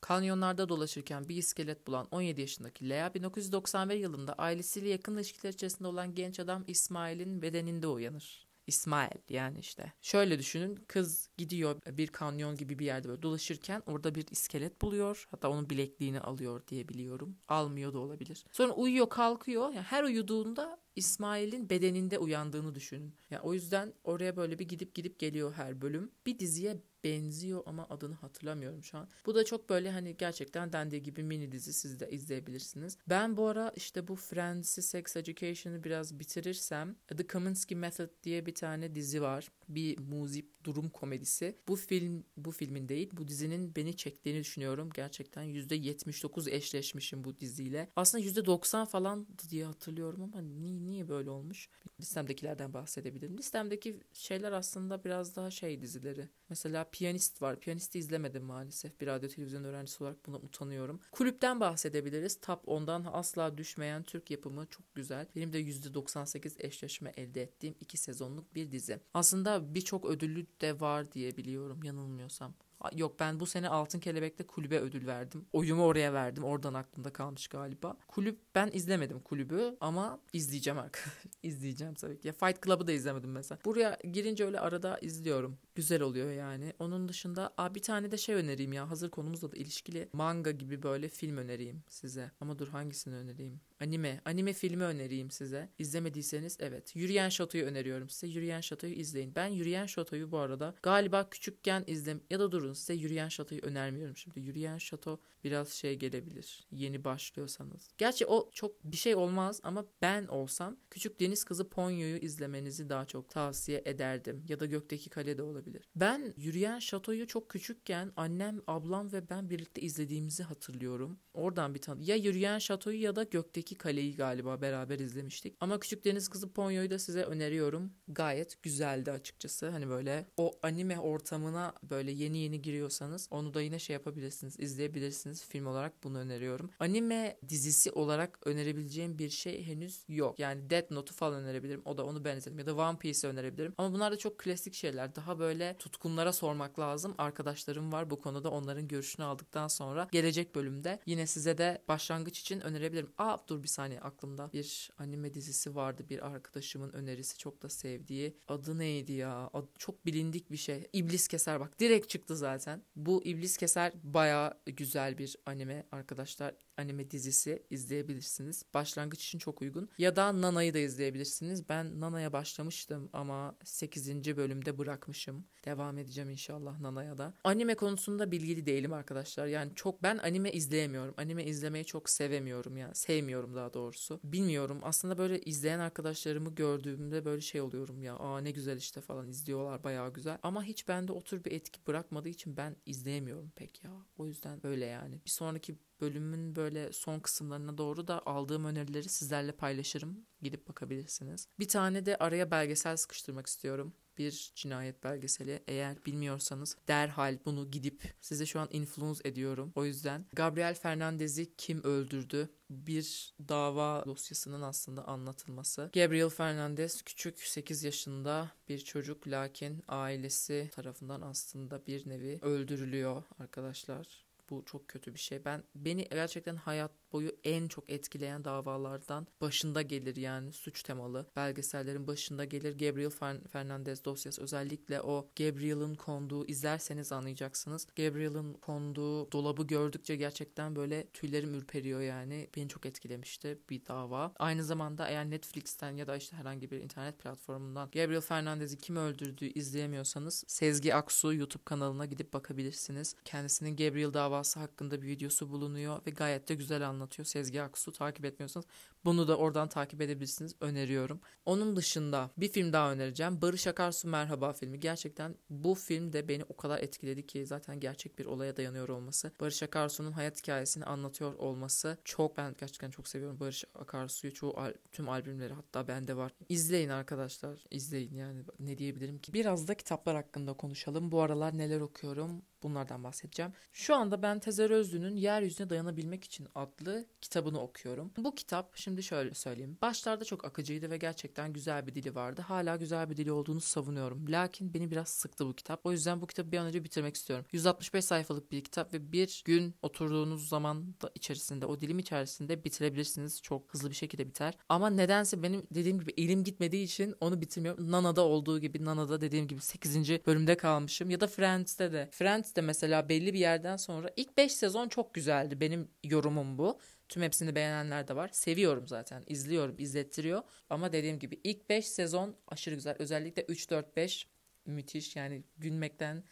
Kanyonlarda 0.00 0.68
dolaşırken 0.68 1.28
bir 1.28 1.36
iskelet 1.36 1.86
bulan 1.86 2.08
17 2.10 2.40
yaşındaki 2.40 2.88
Lea 2.88 3.14
1991 3.14 3.94
yılında 3.94 4.32
ailesiyle 4.32 4.88
yakın 4.88 5.16
ilişkiler 5.16 5.52
içerisinde 5.52 5.88
olan 5.88 6.14
genç 6.14 6.40
adam 6.40 6.64
İsmail'in 6.66 7.42
bedeninde 7.42 7.86
uyanır. 7.86 8.48
İsmail 8.68 9.18
yani 9.28 9.58
işte. 9.58 9.92
Şöyle 10.02 10.38
düşünün 10.38 10.76
kız 10.86 11.28
gidiyor 11.36 11.80
bir 11.86 12.06
kanyon 12.06 12.56
gibi 12.56 12.78
bir 12.78 12.86
yerde 12.86 13.08
böyle 13.08 13.22
dolaşırken 13.22 13.82
orada 13.86 14.14
bir 14.14 14.26
iskelet 14.30 14.82
buluyor. 14.82 15.28
Hatta 15.30 15.50
onun 15.50 15.70
bilekliğini 15.70 16.20
alıyor 16.20 16.66
diye 16.68 16.88
biliyorum. 16.88 17.36
Almıyor 17.48 17.92
da 17.92 17.98
olabilir. 17.98 18.44
Sonra 18.52 18.72
uyuyor 18.72 19.08
kalkıyor. 19.08 19.68
Yani 19.72 19.86
her 19.86 20.04
uyuduğunda 20.04 20.78
İsmail'in 20.98 21.70
bedeninde 21.70 22.18
uyandığını 22.18 22.74
düşünün. 22.74 23.14
Yani 23.30 23.42
o 23.42 23.54
yüzden 23.54 23.94
oraya 24.04 24.36
böyle 24.36 24.58
bir 24.58 24.68
gidip 24.68 24.94
gidip 24.94 25.18
geliyor 25.18 25.52
her 25.52 25.82
bölüm. 25.82 26.10
Bir 26.26 26.38
diziye 26.38 26.76
benziyor 27.04 27.62
ama 27.66 27.86
adını 27.90 28.14
hatırlamıyorum 28.14 28.84
şu 28.84 28.98
an. 28.98 29.08
Bu 29.26 29.34
da 29.34 29.44
çok 29.44 29.68
böyle 29.68 29.90
hani 29.90 30.16
gerçekten 30.16 30.72
dendiği 30.72 31.02
gibi 31.02 31.22
mini 31.22 31.52
dizi 31.52 31.72
siz 31.72 32.00
de 32.00 32.10
izleyebilirsiniz. 32.10 32.98
Ben 33.08 33.36
bu 33.36 33.46
ara 33.46 33.72
işte 33.76 34.08
bu 34.08 34.16
Friends'i 34.16 34.82
Sex 34.82 35.16
Education'ı 35.16 35.84
biraz 35.84 36.18
bitirirsem 36.18 36.96
The 37.16 37.26
Kaminsky 37.26 37.80
Method 37.80 38.08
diye 38.22 38.46
bir 38.46 38.54
tane 38.54 38.94
dizi 38.94 39.22
var. 39.22 39.48
Bir 39.68 39.98
muzip 39.98 40.64
durum 40.64 40.90
komedisi. 40.90 41.56
Bu 41.68 41.76
film 41.76 42.24
bu 42.36 42.50
filmin 42.50 42.88
değil 42.88 43.10
bu 43.12 43.28
dizinin 43.28 43.76
beni 43.76 43.96
çektiğini 43.96 44.40
düşünüyorum. 44.40 44.90
Gerçekten 44.94 45.44
%79 45.44 46.50
eşleşmişim 46.50 47.24
bu 47.24 47.40
diziyle. 47.40 47.88
Aslında 47.96 48.24
%90 48.24 48.86
falan 48.86 49.26
diye 49.50 49.64
hatırlıyorum 49.64 50.22
ama 50.22 50.40
niye, 50.40 50.86
niye 50.90 51.08
böyle 51.08 51.30
olmuş? 51.30 51.68
Listemdekilerden 52.00 52.72
bahsedebilirim. 52.72 53.38
Listemdeki 53.38 54.00
şeyler 54.12 54.52
aslında 54.52 55.04
biraz 55.04 55.36
daha 55.36 55.50
şey 55.50 55.82
dizileri. 55.82 56.28
Mesela 56.48 56.84
Piyanist 56.92 57.42
var. 57.42 57.60
Piyanist'i 57.60 57.98
izlemedim 57.98 58.42
maalesef. 58.44 59.00
Bir 59.00 59.06
radyo 59.06 59.28
televizyon 59.28 59.64
öğrencisi 59.64 60.04
olarak 60.04 60.26
buna 60.26 60.36
utanıyorum. 60.36 61.00
Kulüpten 61.12 61.60
bahsedebiliriz. 61.60 62.40
Top 62.40 62.64
10'dan 62.64 63.06
asla 63.12 63.58
düşmeyen 63.58 64.02
Türk 64.02 64.30
yapımı 64.30 64.66
çok 64.66 64.94
güzel. 64.94 65.26
Benim 65.36 65.52
de 65.52 65.60
%98 65.60 66.66
eşleşme 66.66 67.12
elde 67.16 67.42
ettiğim 67.42 67.74
iki 67.80 67.96
sezonluk 67.96 68.54
bir 68.54 68.72
dizi. 68.72 69.00
Aslında 69.14 69.74
birçok 69.74 70.04
ödüllü 70.04 70.46
de 70.60 70.80
var 70.80 71.12
diye 71.12 71.36
biliyorum 71.36 71.82
yanılmıyorsam. 71.82 72.54
Yok 72.94 73.20
ben 73.20 73.40
bu 73.40 73.46
sene 73.46 73.68
Altın 73.68 74.00
Kelebek'te 74.00 74.46
kulübe 74.46 74.80
ödül 74.80 75.06
verdim. 75.06 75.46
Oyumu 75.52 75.84
oraya 75.84 76.12
verdim. 76.12 76.44
Oradan 76.44 76.74
aklımda 76.74 77.12
kalmış 77.12 77.48
galiba. 77.48 77.96
Kulüp 78.08 78.38
ben 78.54 78.70
izlemedim 78.72 79.20
kulübü 79.20 79.76
ama 79.80 80.20
izleyeceğim 80.32 80.78
arkadaşlar. 80.78 81.14
izleyeceğim 81.42 81.94
tabii 81.94 82.18
ki. 82.18 82.28
Ya 82.28 82.32
Fight 82.32 82.62
Club'ı 82.64 82.86
da 82.86 82.92
izlemedim 82.92 83.32
mesela. 83.32 83.58
Buraya 83.64 83.98
girince 84.12 84.44
öyle 84.44 84.60
arada 84.60 84.98
izliyorum. 84.98 85.58
Güzel 85.74 86.02
oluyor 86.02 86.30
yani. 86.32 86.72
Onun 86.78 87.08
dışında 87.08 87.54
aa, 87.56 87.74
bir 87.74 87.82
tane 87.82 88.10
de 88.10 88.16
şey 88.16 88.34
önereyim 88.34 88.72
ya. 88.72 88.90
Hazır 88.90 89.10
konumuzla 89.10 89.52
da 89.52 89.56
ilişkili 89.56 90.08
manga 90.12 90.50
gibi 90.50 90.82
böyle 90.82 91.08
film 91.08 91.36
önereyim 91.36 91.82
size. 91.88 92.30
Ama 92.40 92.58
dur 92.58 92.68
hangisini 92.68 93.14
önereyim? 93.14 93.60
Anime. 93.80 94.20
Anime 94.24 94.52
filmi 94.52 94.84
önereyim 94.84 95.30
size. 95.30 95.68
İzlemediyseniz 95.78 96.56
evet. 96.60 96.96
Yürüyen 96.96 97.28
Şato'yu 97.28 97.64
öneriyorum 97.64 98.08
size. 98.08 98.26
Yürüyen 98.26 98.60
Şato'yu 98.60 98.92
izleyin. 98.92 99.34
Ben 99.34 99.46
Yürüyen 99.46 99.86
Şato'yu 99.86 100.30
bu 100.30 100.38
arada 100.38 100.74
galiba 100.82 101.30
küçükken 101.30 101.84
izlem 101.86 102.20
ya 102.30 102.40
da 102.40 102.52
dur 102.52 102.68
oturun. 102.68 102.72
Size 102.72 102.94
Yürüyen 102.94 103.28
Şato'yu 103.28 103.60
önermiyorum 103.60 104.16
şimdi. 104.16 104.40
Yürüyen 104.40 104.78
Şato 104.78 105.20
biraz 105.44 105.68
şey 105.68 105.94
gelebilir. 105.94 106.66
Yeni 106.70 107.04
başlıyorsanız. 107.04 107.90
Gerçi 107.98 108.26
o 108.26 108.50
çok 108.52 108.84
bir 108.84 108.96
şey 108.96 109.14
olmaz 109.14 109.60
ama 109.62 109.86
ben 110.02 110.26
olsam 110.26 110.76
Küçük 110.90 111.20
Deniz 111.20 111.44
Kızı 111.44 111.68
Ponyo'yu 111.68 112.16
izlemenizi 112.16 112.88
daha 112.88 113.04
çok 113.04 113.30
tavsiye 113.30 113.82
ederdim. 113.84 114.44
Ya 114.48 114.60
da 114.60 114.66
Gökteki 114.66 115.10
Kale 115.10 115.38
de 115.38 115.42
olabilir. 115.42 115.88
Ben 115.96 116.34
Yürüyen 116.36 116.78
Şato'yu 116.78 117.26
çok 117.26 117.50
küçükken 117.50 118.12
annem, 118.16 118.62
ablam 118.66 119.12
ve 119.12 119.30
ben 119.30 119.50
birlikte 119.50 119.80
izlediğimizi 119.80 120.42
hatırlıyorum. 120.42 121.18
Oradan 121.34 121.74
bir 121.74 121.80
tanı. 121.80 122.04
Ya 122.04 122.16
Yürüyen 122.16 122.58
Şato'yu 122.58 123.00
ya 123.00 123.16
da 123.16 123.22
Gökteki 123.22 123.74
Kale'yi 123.74 124.16
galiba 124.16 124.60
beraber 124.60 124.98
izlemiştik. 124.98 125.56
Ama 125.60 125.80
Küçük 125.80 126.04
Deniz 126.04 126.28
Kızı 126.28 126.52
Ponyo'yu 126.52 126.90
da 126.90 126.98
size 126.98 127.22
öneriyorum. 127.22 127.92
Gayet 128.08 128.62
güzeldi 128.62 129.10
açıkçası. 129.10 129.68
Hani 129.68 129.88
böyle 129.88 130.26
o 130.36 130.58
anime 130.62 130.98
ortamına 130.98 131.72
böyle 131.82 132.10
yeni 132.10 132.38
yeni 132.38 132.62
giriyorsanız 132.62 133.28
onu 133.30 133.54
da 133.54 133.62
yine 133.62 133.78
şey 133.78 133.94
yapabilirsiniz, 133.94 134.60
izleyebilirsiniz. 134.60 135.27
Film 135.34 135.66
olarak 135.66 136.04
bunu 136.04 136.18
öneriyorum. 136.18 136.70
Anime 136.80 137.38
dizisi 137.48 137.90
olarak 137.92 138.38
önerebileceğim 138.44 139.18
bir 139.18 139.30
şey 139.30 139.64
henüz 139.66 140.04
yok. 140.08 140.38
Yani 140.38 140.70
Death 140.70 140.90
Note'u 140.90 141.14
falan 141.14 141.42
önerebilirim. 141.42 141.82
O 141.84 141.96
da 141.96 142.04
onu 142.04 142.24
ben 142.24 142.36
izledim. 142.36 142.58
Ya 142.58 142.66
da 142.66 142.76
One 142.76 142.98
Piece'i 142.98 143.30
önerebilirim. 143.30 143.74
Ama 143.78 143.94
bunlar 143.94 144.12
da 144.12 144.18
çok 144.18 144.38
klasik 144.38 144.74
şeyler. 144.74 145.14
Daha 145.14 145.38
böyle 145.38 145.76
tutkunlara 145.78 146.32
sormak 146.32 146.78
lazım. 146.78 147.14
Arkadaşlarım 147.18 147.92
var 147.92 148.10
bu 148.10 148.20
konuda. 148.20 148.50
Onların 148.50 148.88
görüşünü 148.88 149.26
aldıktan 149.26 149.68
sonra 149.68 150.08
gelecek 150.12 150.54
bölümde 150.54 151.00
yine 151.06 151.26
size 151.26 151.58
de 151.58 151.82
başlangıç 151.88 152.40
için 152.40 152.60
önerebilirim. 152.60 153.12
Aa 153.18 153.36
dur 153.48 153.62
bir 153.62 153.68
saniye 153.68 154.00
aklımda 154.00 154.50
bir 154.52 154.90
anime 154.98 155.34
dizisi 155.34 155.74
vardı. 155.74 156.04
Bir 156.10 156.26
arkadaşımın 156.26 156.92
önerisi 156.92 157.38
çok 157.38 157.62
da 157.62 157.68
sevdiği. 157.68 158.36
Adı 158.48 158.78
neydi 158.78 159.12
ya? 159.12 159.50
Adı, 159.52 159.68
çok 159.78 160.06
bilindik 160.06 160.50
bir 160.50 160.56
şey. 160.56 160.88
İblis 160.92 161.28
Keser 161.28 161.60
bak 161.60 161.80
direkt 161.80 162.08
çıktı 162.08 162.36
zaten. 162.36 162.82
Bu 162.96 163.24
İblis 163.24 163.56
Keser 163.56 163.92
baya 164.02 164.60
güzel 164.66 165.17
bir 165.18 165.36
anime 165.46 165.86
arkadaşlar 165.92 166.54
anime 166.78 167.10
dizisi 167.10 167.62
izleyebilirsiniz. 167.70 168.62
Başlangıç 168.74 169.24
için 169.24 169.38
çok 169.38 169.62
uygun. 169.62 169.88
Ya 169.98 170.16
da 170.16 170.40
Nana'yı 170.40 170.74
da 170.74 170.78
izleyebilirsiniz. 170.78 171.68
Ben 171.68 172.00
Nana'ya 172.00 172.32
başlamıştım 172.32 173.10
ama 173.12 173.56
8. 173.64 174.36
bölümde 174.36 174.78
bırakmışım. 174.78 175.44
Devam 175.64 175.98
edeceğim 175.98 176.30
inşallah 176.30 176.80
Nana'ya 176.80 177.18
da. 177.18 177.34
Anime 177.44 177.74
konusunda 177.74 178.30
bilgili 178.30 178.66
değilim 178.66 178.92
arkadaşlar. 178.92 179.46
Yani 179.46 179.72
çok 179.74 180.02
ben 180.02 180.18
anime 180.18 180.52
izleyemiyorum. 180.52 181.14
Anime 181.16 181.44
izlemeyi 181.44 181.84
çok 181.84 182.10
sevemiyorum 182.10 182.76
yani. 182.76 182.94
Sevmiyorum 182.94 183.54
daha 183.54 183.74
doğrusu. 183.74 184.20
Bilmiyorum. 184.24 184.80
Aslında 184.82 185.18
böyle 185.18 185.40
izleyen 185.40 185.78
arkadaşlarımı 185.78 186.54
gördüğümde 186.54 187.24
böyle 187.24 187.40
şey 187.40 187.60
oluyorum 187.60 188.02
ya. 188.02 188.16
Aa 188.16 188.40
ne 188.40 188.50
güzel 188.50 188.76
işte 188.76 189.00
falan 189.00 189.28
izliyorlar 189.28 189.84
bayağı 189.84 190.12
güzel. 190.12 190.38
Ama 190.42 190.64
hiç 190.64 190.88
bende 190.88 191.12
otur 191.12 191.44
bir 191.44 191.52
etki 191.52 191.80
bırakmadığı 191.86 192.28
için 192.28 192.56
ben 192.56 192.76
izleyemiyorum 192.86 193.50
pek 193.56 193.84
ya. 193.84 193.90
O 194.18 194.26
yüzden 194.26 194.62
böyle 194.62 194.84
yani. 194.86 195.20
Bir 195.24 195.30
sonraki 195.30 195.76
bölümün 196.00 196.56
böyle 196.56 196.92
son 196.92 197.20
kısımlarına 197.20 197.78
doğru 197.78 198.08
da 198.08 198.26
aldığım 198.26 198.64
önerileri 198.64 199.08
sizlerle 199.08 199.52
paylaşırım. 199.52 200.26
Gidip 200.42 200.68
bakabilirsiniz. 200.68 201.48
Bir 201.58 201.68
tane 201.68 202.06
de 202.06 202.16
araya 202.16 202.50
belgesel 202.50 202.96
sıkıştırmak 202.96 203.46
istiyorum 203.46 203.92
bir 204.18 204.52
cinayet 204.54 205.04
belgeseli. 205.04 205.62
Eğer 205.66 206.04
bilmiyorsanız 206.06 206.76
derhal 206.88 207.38
bunu 207.44 207.70
gidip 207.70 208.14
size 208.20 208.46
şu 208.46 208.60
an 208.60 208.68
influence 208.72 209.20
ediyorum. 209.24 209.72
O 209.74 209.84
yüzden 209.84 210.26
Gabriel 210.32 210.74
Fernandez'i 210.74 211.56
kim 211.56 211.82
öldürdü? 211.82 212.48
bir 212.70 213.34
dava 213.48 214.04
dosyasının 214.06 214.62
aslında 214.62 215.08
anlatılması. 215.08 215.90
Gabriel 215.94 216.28
Fernandez 216.28 217.02
küçük 217.02 217.40
8 217.40 217.84
yaşında 217.84 218.50
bir 218.68 218.78
çocuk 218.78 219.28
lakin 219.28 219.82
ailesi 219.88 220.70
tarafından 220.72 221.20
aslında 221.20 221.86
bir 221.86 222.08
nevi 222.08 222.38
öldürülüyor 222.42 223.22
arkadaşlar. 223.38 224.27
Bu 224.50 224.64
çok 224.64 224.88
kötü 224.88 225.14
bir 225.14 225.18
şey. 225.18 225.44
Ben 225.44 225.64
beni 225.74 226.08
gerçekten 226.08 226.56
hayat 226.56 226.92
boyu 227.12 227.32
en 227.44 227.68
çok 227.68 227.90
etkileyen 227.90 228.44
davalardan 228.44 229.26
başında 229.40 229.82
gelir 229.82 230.16
yani 230.16 230.52
suç 230.52 230.82
temalı 230.82 231.26
belgesellerin 231.36 232.06
başında 232.06 232.44
gelir 232.44 232.78
Gabriel 232.78 233.10
Fernandez 233.48 234.04
dosyası 234.04 234.42
özellikle 234.42 235.02
o 235.02 235.30
Gabriel'ın 235.36 235.94
konduğu 235.94 236.46
izlerseniz 236.46 237.12
anlayacaksınız. 237.12 237.86
Gabriel'ın 237.96 238.54
konduğu 238.54 239.32
dolabı 239.32 239.66
gördükçe 239.66 240.16
gerçekten 240.16 240.76
böyle 240.76 241.06
tüylerim 241.06 241.54
ürperiyor 241.54 242.00
yani. 242.00 242.48
Beni 242.56 242.68
çok 242.68 242.86
etkilemişti 242.86 243.58
bir 243.70 243.86
dava. 243.86 244.32
Aynı 244.38 244.64
zamanda 244.64 245.08
eğer 245.08 245.30
Netflix'ten 245.30 245.96
ya 245.96 246.06
da 246.06 246.16
işte 246.16 246.36
herhangi 246.36 246.70
bir 246.70 246.80
internet 246.80 247.18
platformundan 247.18 247.90
Gabriel 247.90 248.20
Fernandez'i 248.20 248.78
kim 248.78 248.96
öldürdüğü 248.96 249.46
izleyemiyorsanız 249.46 250.44
Sezgi 250.48 250.94
Aksu 250.94 251.34
YouTube 251.34 251.64
kanalına 251.64 252.06
gidip 252.06 252.32
bakabilirsiniz. 252.32 253.14
Kendisinin 253.24 253.76
Gabriel 253.76 254.14
davası 254.14 254.60
hakkında 254.60 255.02
bir 255.02 255.06
videosu 255.06 255.50
bulunuyor 255.50 256.00
ve 256.06 256.10
gayet 256.10 256.48
de 256.48 256.54
güzel 256.54 256.88
anlatıyor 256.88 256.97
anlatıyor 256.98 257.26
Sezgi 257.26 257.62
Aksu. 257.62 257.92
Takip 257.92 258.24
etmiyorsanız 258.24 258.66
bunu 259.04 259.28
da 259.28 259.36
oradan 259.36 259.68
takip 259.68 260.00
edebilirsiniz. 260.00 260.54
Öneriyorum. 260.60 261.20
Onun 261.46 261.76
dışında 261.76 262.30
bir 262.36 262.48
film 262.48 262.72
daha 262.72 262.92
önereceğim. 262.92 263.42
Barış 263.42 263.66
Akarsu 263.66 264.08
Merhaba 264.08 264.52
filmi. 264.52 264.80
Gerçekten 264.80 265.34
bu 265.50 265.74
film 265.74 266.12
de 266.12 266.28
beni 266.28 266.44
o 266.48 266.56
kadar 266.56 266.78
etkiledi 266.78 267.26
ki 267.26 267.46
zaten 267.46 267.80
gerçek 267.80 268.18
bir 268.18 268.26
olaya 268.26 268.56
dayanıyor 268.56 268.88
olması. 268.88 269.32
Barış 269.40 269.62
Akarsu'nun 269.62 270.12
hayat 270.12 270.38
hikayesini 270.42 270.84
anlatıyor 270.84 271.34
olması 271.34 271.98
çok 272.04 272.36
ben 272.36 272.54
gerçekten 272.60 272.90
çok 272.90 273.08
seviyorum 273.08 273.40
Barış 273.40 273.64
Akarsu'yu. 273.74 274.34
Çoğu 274.34 274.56
tüm 274.92 275.08
albümleri 275.08 275.52
hatta 275.52 275.88
bende 275.88 276.16
var. 276.16 276.32
İzleyin 276.48 276.88
arkadaşlar. 276.88 277.64
İzleyin 277.70 278.14
yani 278.14 278.42
ne 278.58 278.78
diyebilirim 278.78 279.18
ki. 279.18 279.32
Biraz 279.32 279.68
da 279.68 279.74
kitaplar 279.74 280.16
hakkında 280.16 280.52
konuşalım. 280.52 281.12
Bu 281.12 281.20
aralar 281.22 281.58
neler 281.58 281.80
okuyorum? 281.80 282.42
Bunlardan 282.62 283.04
bahsedeceğim. 283.04 283.52
Şu 283.72 283.94
anda 283.94 284.22
ben 284.22 284.38
Tezer 284.38 284.70
Özlü'nün 284.70 285.16
Yeryüzüne 285.16 285.70
Dayanabilmek 285.70 286.24
için 286.24 286.48
adlı 286.54 287.06
kitabını 287.20 287.60
okuyorum. 287.60 288.12
Bu 288.16 288.34
kitap 288.34 288.76
şimdi 288.76 289.02
şöyle 289.02 289.34
söyleyeyim. 289.34 289.78
Başlarda 289.82 290.24
çok 290.24 290.44
akıcıydı 290.44 290.90
ve 290.90 290.96
gerçekten 290.96 291.52
güzel 291.52 291.86
bir 291.86 291.94
dili 291.94 292.14
vardı. 292.14 292.42
Hala 292.42 292.76
güzel 292.76 293.10
bir 293.10 293.16
dili 293.16 293.32
olduğunu 293.32 293.60
savunuyorum. 293.60 294.24
Lakin 294.28 294.74
beni 294.74 294.90
biraz 294.90 295.08
sıktı 295.08 295.46
bu 295.46 295.54
kitap. 295.54 295.86
O 295.86 295.92
yüzden 295.92 296.20
bu 296.20 296.26
kitabı 296.26 296.52
bir 296.52 296.58
an 296.58 296.66
önce 296.66 296.84
bitirmek 296.84 297.16
istiyorum. 297.16 297.46
165 297.52 298.04
sayfalık 298.04 298.52
bir 298.52 298.64
kitap 298.64 298.94
ve 298.94 299.12
bir 299.12 299.42
gün 299.44 299.74
oturduğunuz 299.82 300.48
zaman 300.48 300.94
da 301.02 301.10
içerisinde 301.14 301.66
o 301.66 301.80
dilim 301.80 301.98
içerisinde 301.98 302.64
bitirebilirsiniz. 302.64 303.42
Çok 303.42 303.74
hızlı 303.74 303.90
bir 303.90 303.94
şekilde 303.94 304.28
biter. 304.28 304.54
Ama 304.68 304.90
nedense 304.90 305.42
benim 305.42 305.66
dediğim 305.74 306.00
gibi 306.00 306.14
elim 306.16 306.44
gitmediği 306.44 306.84
için 306.84 307.14
onu 307.20 307.40
bitirmiyorum. 307.40 307.90
Nana'da 307.90 308.22
olduğu 308.22 308.58
gibi 308.58 308.84
Nana'da 308.84 309.20
dediğim 309.20 309.48
gibi 309.48 309.60
8. 309.60 310.26
bölümde 310.26 310.56
kalmışım. 310.56 311.10
Ya 311.10 311.20
da 311.20 311.26
Friends'te 311.26 311.92
de. 311.92 312.08
Friends 312.12 312.47
de 312.56 312.60
mesela 312.60 313.08
belli 313.08 313.34
bir 313.34 313.38
yerden 313.38 313.76
sonra 313.76 314.10
ilk 314.16 314.36
5 314.36 314.52
sezon 314.52 314.88
çok 314.88 315.14
güzeldi. 315.14 315.60
Benim 315.60 315.88
yorumum 316.04 316.58
bu. 316.58 316.78
Tüm 317.08 317.22
hepsini 317.22 317.54
beğenenler 317.54 318.08
de 318.08 318.16
var. 318.16 318.30
Seviyorum 318.32 318.88
zaten. 318.88 319.24
İzliyorum, 319.26 319.74
izlettiriyor. 319.78 320.42
Ama 320.70 320.92
dediğim 320.92 321.18
gibi 321.18 321.40
ilk 321.44 321.68
5 321.68 321.86
sezon 321.88 322.36
aşırı 322.48 322.74
güzel. 322.74 322.96
Özellikle 322.98 323.42
3 323.42 323.70
4 323.70 323.96
5 323.96 324.28
müthiş. 324.66 325.16
Yani 325.16 325.42
gülmekten 325.56 326.24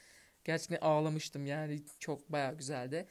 gerçekten 0.44 0.78
ağlamıştım. 0.80 1.46
Yani 1.46 1.84
çok 1.98 2.32
bayağı 2.32 2.56
güzeldi. 2.58 3.06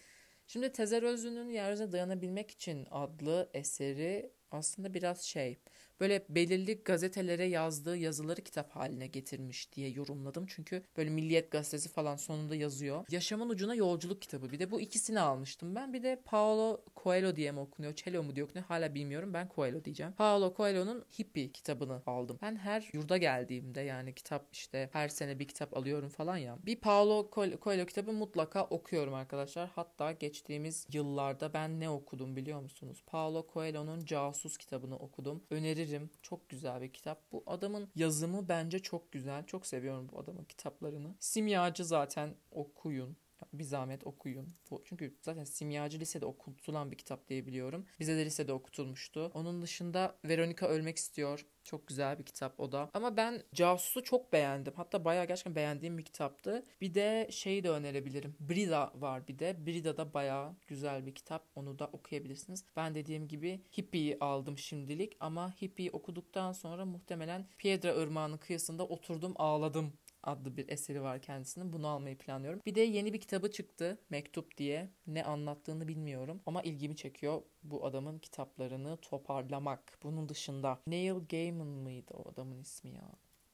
Şimdi 0.47 0.71
Tezer 0.71 1.03
Özlü'nün 1.03 1.49
Yeryüzüne 1.49 1.91
Dayanabilmek 1.91 2.51
için 2.51 2.87
adlı 2.91 3.49
eseri 3.53 4.31
aslında 4.51 4.93
biraz 4.93 5.21
şey 5.21 5.57
böyle 5.99 6.25
belirli 6.29 6.83
gazetelere 6.83 7.45
yazdığı 7.45 7.97
yazıları 7.97 8.41
kitap 8.41 8.71
haline 8.71 9.07
getirmiş 9.07 9.71
diye 9.71 9.89
yorumladım. 9.89 10.45
Çünkü 10.47 10.83
böyle 10.97 11.09
Milliyet 11.09 11.51
gazetesi 11.51 11.89
falan 11.89 12.15
sonunda 12.15 12.55
yazıyor. 12.55 13.05
Yaşamın 13.11 13.49
ucuna 13.49 13.75
yolculuk 13.75 14.21
kitabı. 14.21 14.51
Bir 14.51 14.59
de 14.59 14.71
bu 14.71 14.81
ikisini 14.81 15.19
almıştım 15.19 15.75
ben. 15.75 15.93
Bir 15.93 16.03
de 16.03 16.21
Paulo 16.25 16.81
Coelho 17.03 17.35
diye 17.35 17.51
mi 17.51 17.59
okunuyor? 17.59 17.95
Cello 17.95 18.23
mu 18.23 18.35
diye 18.35 18.45
okunuyor? 18.45 18.65
Hala 18.67 18.95
bilmiyorum. 18.95 19.33
Ben 19.33 19.49
Coelho 19.55 19.85
diyeceğim. 19.85 20.11
Paulo 20.11 20.53
Coelho'nun 20.57 21.05
Hippie 21.19 21.51
kitabını 21.51 22.01
aldım. 22.05 22.39
Ben 22.41 22.55
her 22.55 22.89
yurda 22.93 23.17
geldiğimde 23.17 23.81
yani 23.81 24.15
kitap 24.15 24.47
işte 24.51 24.89
her 24.93 25.07
sene 25.07 25.39
bir 25.39 25.47
kitap 25.47 25.77
alıyorum 25.77 26.09
falan 26.09 26.37
ya. 26.37 26.57
Bir 26.65 26.75
Paulo 26.75 27.29
Coelho 27.61 27.85
kitabı 27.85 28.13
mutlaka 28.13 28.63
okuyorum 28.63 29.13
arkadaşlar. 29.13 29.69
Hatta 29.75 30.11
geçtiğimiz 30.11 30.87
yıllarda 30.93 31.53
ben 31.53 31.79
ne 31.79 31.89
okudum 31.89 32.35
biliyor 32.35 32.61
musunuz? 32.61 33.03
Paulo 33.07 33.47
Coelho'nun 33.53 34.05
Casus 34.05 34.57
kitabını 34.57 34.97
okudum. 34.97 35.43
Öneri 35.49 35.84
öneririm. 35.85 36.09
Çok 36.21 36.49
güzel 36.49 36.81
bir 36.81 36.93
kitap. 36.93 37.31
Bu 37.31 37.43
adamın 37.47 37.89
yazımı 37.95 38.49
bence 38.49 38.79
çok 38.79 39.11
güzel. 39.11 39.45
Çok 39.45 39.65
seviyorum 39.65 40.09
bu 40.11 40.19
adamın 40.19 40.43
kitaplarını. 40.43 41.15
Simyacı 41.19 41.85
zaten 41.85 42.35
okuyun. 42.51 43.17
Bir 43.59 43.63
zahmet 43.63 44.07
okuyun. 44.07 44.55
Çünkü 44.85 45.15
zaten 45.21 45.43
simyacı 45.43 45.99
lisede 45.99 46.25
okutulan 46.25 46.91
bir 46.91 46.97
kitap 46.97 47.27
diye 47.27 47.45
biliyorum. 47.45 47.85
Bize 47.99 48.17
de 48.17 48.25
lisede 48.25 48.53
okutulmuştu. 48.53 49.31
Onun 49.33 49.61
dışında 49.61 50.15
Veronica 50.25 50.67
ölmek 50.67 50.97
istiyor. 50.97 51.45
Çok 51.63 51.87
güzel 51.87 52.19
bir 52.19 52.23
kitap 52.23 52.59
o 52.59 52.71
da. 52.71 52.89
Ama 52.93 53.17
ben 53.17 53.43
Casus'u 53.53 54.03
çok 54.03 54.33
beğendim. 54.33 54.73
Hatta 54.75 55.05
bayağı 55.05 55.27
gerçekten 55.27 55.55
beğendiğim 55.55 55.97
bir 55.97 56.03
kitaptı. 56.03 56.65
Bir 56.81 56.93
de 56.93 57.27
şeyi 57.31 57.63
de 57.63 57.69
önerebilirim. 57.69 58.35
Brida 58.39 58.91
var 58.95 59.27
bir 59.27 59.39
de. 59.39 59.65
Brida 59.65 59.97
da 59.97 60.13
bayağı 60.13 60.55
güzel 60.67 61.05
bir 61.05 61.15
kitap. 61.15 61.45
Onu 61.55 61.79
da 61.79 61.87
okuyabilirsiniz. 61.87 62.65
Ben 62.75 62.95
dediğim 62.95 63.27
gibi 63.27 63.61
Hippie'yi 63.77 64.17
aldım 64.19 64.57
şimdilik. 64.57 65.17
Ama 65.19 65.51
Hippie'yi 65.61 65.91
okuduktan 65.91 66.51
sonra 66.51 66.85
muhtemelen 66.85 67.47
Piedra 67.57 67.93
Irmağı'nın 68.03 68.37
kıyısında 68.37 68.87
oturdum 68.87 69.33
ağladım 69.35 69.93
adlı 70.25 70.57
bir 70.57 70.69
eseri 70.69 71.01
var 71.01 71.21
kendisinin. 71.21 71.73
Bunu 71.73 71.87
almayı 71.87 72.17
planlıyorum. 72.17 72.61
Bir 72.65 72.75
de 72.75 72.81
yeni 72.81 73.13
bir 73.13 73.21
kitabı 73.21 73.51
çıktı. 73.51 73.97
Mektup 74.09 74.57
diye. 74.57 74.89
Ne 75.07 75.23
anlattığını 75.23 75.87
bilmiyorum. 75.87 76.41
Ama 76.45 76.61
ilgimi 76.61 76.95
çekiyor 76.95 77.41
bu 77.63 77.85
adamın 77.85 78.19
kitaplarını 78.19 78.97
toparlamak. 78.97 79.99
Bunun 80.03 80.29
dışında 80.29 80.79
Neil 80.87 81.27
Gaiman 81.29 81.67
mıydı 81.67 82.13
o 82.13 82.29
adamın 82.29 82.59
ismi 82.61 82.91
ya? 82.91 83.11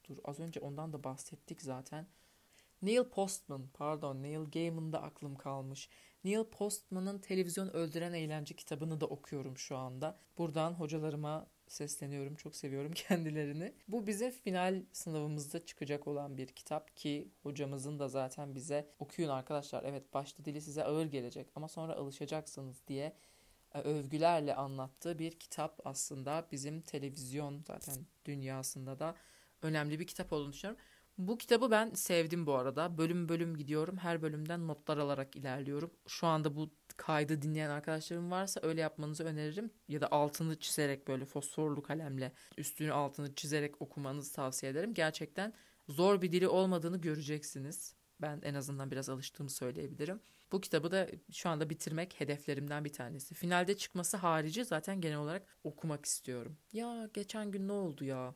Dur 0.10 0.18
az 0.26 0.40
önce 0.40 0.60
ondan 0.60 0.94
da 0.94 1.04
bahsettik 1.04 1.62
zaten. 1.62 2.08
Neil 2.82 3.04
Postman, 3.04 3.68
pardon 3.74 4.24
Neil 4.24 4.52
Gaiman'da 4.52 5.02
aklım 5.02 5.36
kalmış. 5.36 5.90
Neil 6.24 6.44
Postman'ın 6.44 7.20
Televizyon 7.20 7.68
Öldüren 7.68 8.14
Eğlence 8.14 8.56
kitabını 8.56 9.02
da 9.02 9.06
okuyorum 9.06 9.58
şu 9.58 9.78
anda. 9.78 10.18
Buradan 10.38 10.74
hocalarıma 10.74 11.48
sesleniyorum. 11.72 12.36
Çok 12.36 12.56
seviyorum 12.56 12.92
kendilerini. 12.96 13.74
Bu 13.88 14.08
bize 14.08 14.32
final 14.32 14.84
sınavımızda 14.92 15.66
çıkacak 15.66 16.08
olan 16.08 16.38
bir 16.38 16.48
kitap 16.48 16.96
ki 16.96 17.32
hocamızın 17.44 18.00
da 18.00 18.08
zaten 18.08 18.56
bize 18.56 18.88
okuyun 19.00 19.30
arkadaşlar. 19.30 19.84
Evet 19.84 20.14
başta 20.14 20.46
dili 20.46 20.62
size 20.62 20.84
ağır 20.84 21.06
gelecek 21.06 21.48
ama 21.56 21.68
sonra 21.68 21.94
alışacaksınız 21.94 22.88
diye 22.88 23.16
e, 23.74 23.80
övgülerle 23.80 24.56
anlattığı 24.56 25.20
bir 25.20 25.32
kitap 25.32 25.80
aslında 25.86 26.48
bizim 26.52 26.82
televizyon 26.82 27.64
zaten 27.68 27.96
dünyasında 28.26 29.00
da 29.00 29.16
önemli 29.62 30.00
bir 30.00 30.08
kitap 30.08 30.34
olduğunu 30.34 30.54
düşünüyorum. 30.54 30.84
Bu 31.18 31.38
kitabı 31.38 31.72
ben 31.72 31.94
sevdim 31.94 32.46
bu 32.46 32.54
arada. 32.54 32.98
Bölüm 32.98 33.30
bölüm 33.30 33.58
gidiyorum. 33.58 33.98
Her 33.98 34.22
bölümden 34.22 34.68
notlar 34.68 34.98
alarak 34.98 35.36
ilerliyorum. 35.36 35.92
Şu 36.08 36.28
anda 36.28 36.56
bu 36.56 36.70
kaydı 36.94 37.42
dinleyen 37.42 37.70
arkadaşlarım 37.70 38.32
varsa 38.32 38.60
öyle 38.64 38.82
yapmanızı 38.82 39.24
öneririm. 39.24 39.72
Ya 39.88 40.02
da 40.02 40.12
altını 40.12 40.60
çizerek 40.60 41.08
böyle 41.08 41.26
fosforlu 41.26 41.82
kalemle 41.82 42.32
üstünü 42.58 42.92
altını 42.94 43.36
çizerek 43.36 43.82
okumanızı 43.82 44.34
tavsiye 44.34 44.72
ederim. 44.72 44.94
Gerçekten 44.94 45.54
zor 45.90 46.22
bir 46.22 46.32
dili 46.32 46.48
olmadığını 46.48 46.98
göreceksiniz. 46.98 47.96
Ben 48.22 48.42
en 48.44 48.54
azından 48.54 48.92
biraz 48.92 49.10
alıştığımı 49.10 49.50
söyleyebilirim. 49.50 50.20
Bu 50.52 50.62
kitabı 50.62 50.92
da 50.92 51.08
şu 51.32 51.50
anda 51.50 51.70
bitirmek 51.70 52.20
hedeflerimden 52.20 52.86
bir 52.86 52.94
tanesi. 52.94 53.36
Finalde 53.36 53.78
çıkması 53.78 54.18
harici 54.18 54.66
zaten 54.66 55.02
genel 55.02 55.18
olarak 55.18 55.48
okumak 55.64 56.06
istiyorum. 56.06 56.58
Ya 56.74 57.10
geçen 57.14 57.52
gün 57.52 57.68
ne 57.68 57.72
oldu 57.72 58.06
ya? 58.06 58.36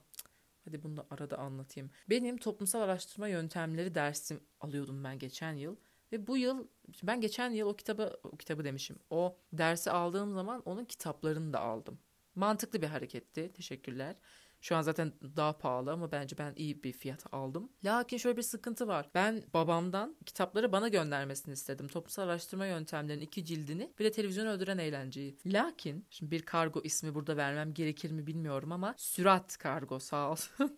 Hadi 0.66 0.84
bunu 0.84 0.98
da 0.98 1.08
arada 1.10 1.38
anlatayım. 1.38 1.90
Benim 2.10 2.38
toplumsal 2.38 2.82
araştırma 2.82 3.28
yöntemleri 3.28 3.96
dersim 3.96 4.40
alıyordum 4.60 5.04
ben 5.04 5.20
geçen 5.20 5.54
yıl. 5.54 5.76
Ve 6.12 6.28
bu 6.28 6.38
yıl 6.38 6.68
ben 7.04 7.22
geçen 7.22 7.52
yıl 7.52 7.68
o 7.68 7.76
kitabı 7.76 8.20
o 8.24 8.38
kitabı 8.38 8.64
demişim. 8.64 9.00
O 9.10 9.38
dersi 9.54 9.92
aldığım 9.92 10.34
zaman 10.34 10.62
onun 10.66 10.86
kitaplarını 10.86 11.54
da 11.54 11.60
aldım. 11.60 12.00
Mantıklı 12.36 12.82
bir 12.82 12.88
hareketti. 12.88 13.54
Teşekkürler. 13.54 14.16
Şu 14.62 14.76
an 14.76 14.82
zaten 14.82 15.14
daha 15.36 15.58
pahalı 15.58 15.92
ama 15.92 16.12
bence 16.12 16.38
ben 16.38 16.54
iyi 16.56 16.84
bir 16.84 16.94
fiyat 16.94 17.34
aldım. 17.34 17.70
Lakin 17.84 18.18
şöyle 18.18 18.38
bir 18.38 18.42
sıkıntı 18.42 18.88
var. 18.88 19.10
Ben 19.16 19.44
babamdan 19.54 20.16
kitapları 20.26 20.72
bana 20.72 20.88
göndermesini 20.88 21.54
istedim. 21.54 21.88
Toplumsal 21.88 22.24
araştırma 22.24 22.66
yöntemlerinin 22.66 23.26
iki 23.26 23.46
cildini 23.46 23.94
bir 24.00 24.06
de 24.06 24.12
televizyon 24.12 24.46
öldüren 24.46 24.78
eğlenceyi. 24.78 25.38
Lakin 25.46 26.06
şimdi 26.10 26.32
bir 26.32 26.42
kargo 26.42 26.82
ismi 26.84 27.16
burada 27.16 27.38
vermem 27.38 27.74
gerekir 27.74 28.12
mi 28.12 28.28
bilmiyorum 28.28 28.72
ama 28.72 28.96
Sürat 28.98 29.58
Kargo 29.58 30.00
sağ 30.00 30.32
olsun. 30.32 30.56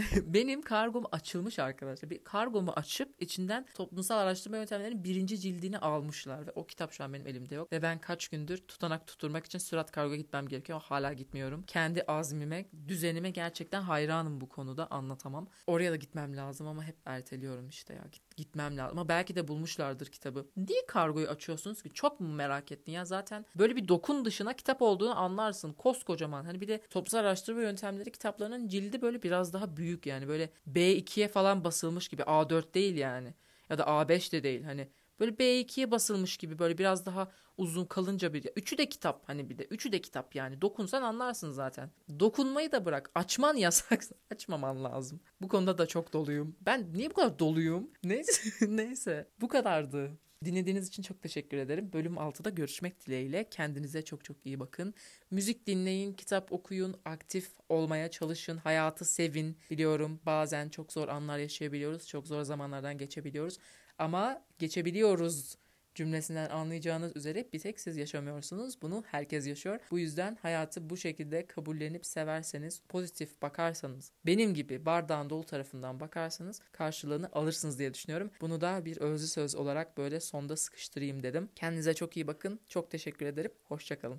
Benim 0.26 0.62
kargom 0.62 1.04
açılmış 1.12 1.58
arkadaşlar. 1.58 2.10
Bir 2.10 2.24
kargomu 2.24 2.70
açıp 2.70 3.14
içinden 3.22 3.66
toplumsal 3.74 4.18
araştırma 4.18 4.56
yöntemlerinin 4.56 5.04
birinci 5.04 5.40
cildini 5.40 5.78
almışlar 5.78 6.46
ve 6.46 6.50
o 6.54 6.66
kitap 6.66 6.92
şu 6.92 7.04
an 7.04 7.12
benim 7.12 7.26
elimde 7.26 7.54
yok. 7.54 7.72
Ve 7.72 7.82
ben 7.82 7.98
kaç 7.98 8.28
gündür 8.28 8.58
tutanak 8.58 9.06
tutturmak 9.06 9.46
için 9.46 9.58
sürat 9.58 9.92
kargo 9.92 10.14
gitmem 10.14 10.48
gerekiyor 10.48 10.80
hala 10.84 11.12
gitmiyorum. 11.12 11.64
Kendi 11.66 12.02
azmime, 12.02 12.66
düzenime 12.88 13.30
gerçekten 13.30 13.82
hayranım 13.82 14.40
bu 14.40 14.48
konuda 14.48 14.90
anlatamam. 14.90 15.48
Oraya 15.66 15.92
da 15.92 15.96
gitmem 15.96 16.36
lazım 16.36 16.66
ama 16.66 16.84
hep 16.84 16.96
erteliyorum 17.04 17.68
işte 17.68 17.94
ya. 17.94 18.04
Git, 18.12 18.29
gitmem 18.40 18.76
lazım. 18.76 18.98
Ama 18.98 19.08
belki 19.08 19.36
de 19.36 19.48
bulmuşlardır 19.48 20.06
kitabı. 20.06 20.46
Niye 20.56 20.86
kargoyu 20.86 21.28
açıyorsunuz 21.28 21.82
ki? 21.82 21.90
Çok 21.94 22.20
mu 22.20 22.28
merak 22.28 22.72
ettin 22.72 22.92
ya? 22.92 23.04
Zaten 23.04 23.46
böyle 23.58 23.76
bir 23.76 23.88
dokun 23.88 24.24
dışına 24.24 24.52
kitap 24.52 24.82
olduğunu 24.82 25.18
anlarsın. 25.18 25.72
Koskocaman. 25.72 26.44
Hani 26.44 26.60
bir 26.60 26.68
de 26.68 26.78
toplumsal 26.90 27.18
araştırma 27.18 27.60
yöntemleri 27.62 28.12
kitaplarının 28.12 28.68
cildi 28.68 29.02
böyle 29.02 29.22
biraz 29.22 29.52
daha 29.52 29.76
büyük 29.76 30.06
yani 30.06 30.28
böyle 30.28 30.50
B2'ye 30.72 31.28
falan 31.28 31.64
basılmış 31.64 32.08
gibi 32.08 32.22
A4 32.22 32.74
değil 32.74 32.96
yani 32.96 33.34
ya 33.70 33.78
da 33.78 33.82
A5 33.82 34.32
de 34.32 34.42
değil 34.42 34.62
hani 34.62 34.88
böyle 35.20 35.32
B2'ye 35.32 35.90
basılmış 35.90 36.36
gibi 36.36 36.58
böyle 36.58 36.78
biraz 36.78 37.06
daha 37.06 37.30
uzun 37.56 37.84
kalınca 37.84 38.34
bir 38.34 38.46
üçü 38.56 38.78
de 38.78 38.88
kitap 38.88 39.28
hani 39.28 39.50
bir 39.50 39.58
de 39.58 39.64
üçü 39.64 39.92
de 39.92 40.00
kitap 40.00 40.34
yani 40.34 40.62
dokunsan 40.62 41.02
anlarsın 41.02 41.50
zaten 41.50 41.90
dokunmayı 42.20 42.72
da 42.72 42.84
bırak 42.84 43.10
açman 43.14 43.56
yasak 43.56 44.04
açmaman 44.30 44.84
lazım 44.84 45.20
bu 45.40 45.48
konuda 45.48 45.78
da 45.78 45.86
çok 45.86 46.12
doluyum 46.12 46.56
ben 46.60 46.92
niye 46.92 47.10
bu 47.10 47.14
kadar 47.14 47.38
doluyum 47.38 47.90
neyse 48.04 48.66
neyse 48.68 49.28
bu 49.40 49.48
kadardı 49.48 50.18
Dinlediğiniz 50.44 50.88
için 50.88 51.02
çok 51.02 51.22
teşekkür 51.22 51.56
ederim. 51.56 51.92
Bölüm 51.92 52.14
6'da 52.14 52.50
görüşmek 52.50 53.06
dileğiyle. 53.06 53.48
Kendinize 53.50 54.02
çok 54.04 54.24
çok 54.24 54.36
iyi 54.46 54.60
bakın. 54.60 54.94
Müzik 55.30 55.66
dinleyin, 55.66 56.12
kitap 56.12 56.52
okuyun, 56.52 56.94
aktif 57.04 57.50
olmaya 57.68 58.10
çalışın, 58.10 58.56
hayatı 58.56 59.04
sevin. 59.04 59.56
Biliyorum 59.70 60.20
bazen 60.26 60.68
çok 60.68 60.92
zor 60.92 61.08
anlar 61.08 61.38
yaşayabiliyoruz, 61.38 62.06
çok 62.06 62.26
zor 62.26 62.42
zamanlardan 62.42 62.98
geçebiliyoruz. 62.98 63.58
Ama 64.00 64.44
geçebiliyoruz 64.58 65.56
cümlesinden 65.94 66.50
anlayacağınız 66.50 67.16
üzere 67.16 67.48
bir 67.52 67.58
tek 67.58 67.80
siz 67.80 67.96
yaşamıyorsunuz. 67.96 68.82
Bunu 68.82 69.04
herkes 69.06 69.46
yaşıyor. 69.46 69.80
Bu 69.90 69.98
yüzden 69.98 70.38
hayatı 70.42 70.90
bu 70.90 70.96
şekilde 70.96 71.46
kabullenip 71.46 72.06
severseniz, 72.06 72.80
pozitif 72.88 73.42
bakarsanız, 73.42 74.12
benim 74.26 74.54
gibi 74.54 74.86
bardağın 74.86 75.30
dolu 75.30 75.44
tarafından 75.44 76.00
bakarsanız 76.00 76.60
karşılığını 76.72 77.28
alırsınız 77.32 77.78
diye 77.78 77.94
düşünüyorum. 77.94 78.30
Bunu 78.40 78.60
da 78.60 78.84
bir 78.84 78.96
özlü 78.96 79.26
söz 79.26 79.54
olarak 79.54 79.98
böyle 79.98 80.20
sonda 80.20 80.56
sıkıştırayım 80.56 81.22
dedim. 81.22 81.48
Kendinize 81.56 81.94
çok 81.94 82.16
iyi 82.16 82.26
bakın. 82.26 82.60
Çok 82.68 82.90
teşekkür 82.90 83.26
ederim. 83.26 83.52
Hoşçakalın. 83.64 84.18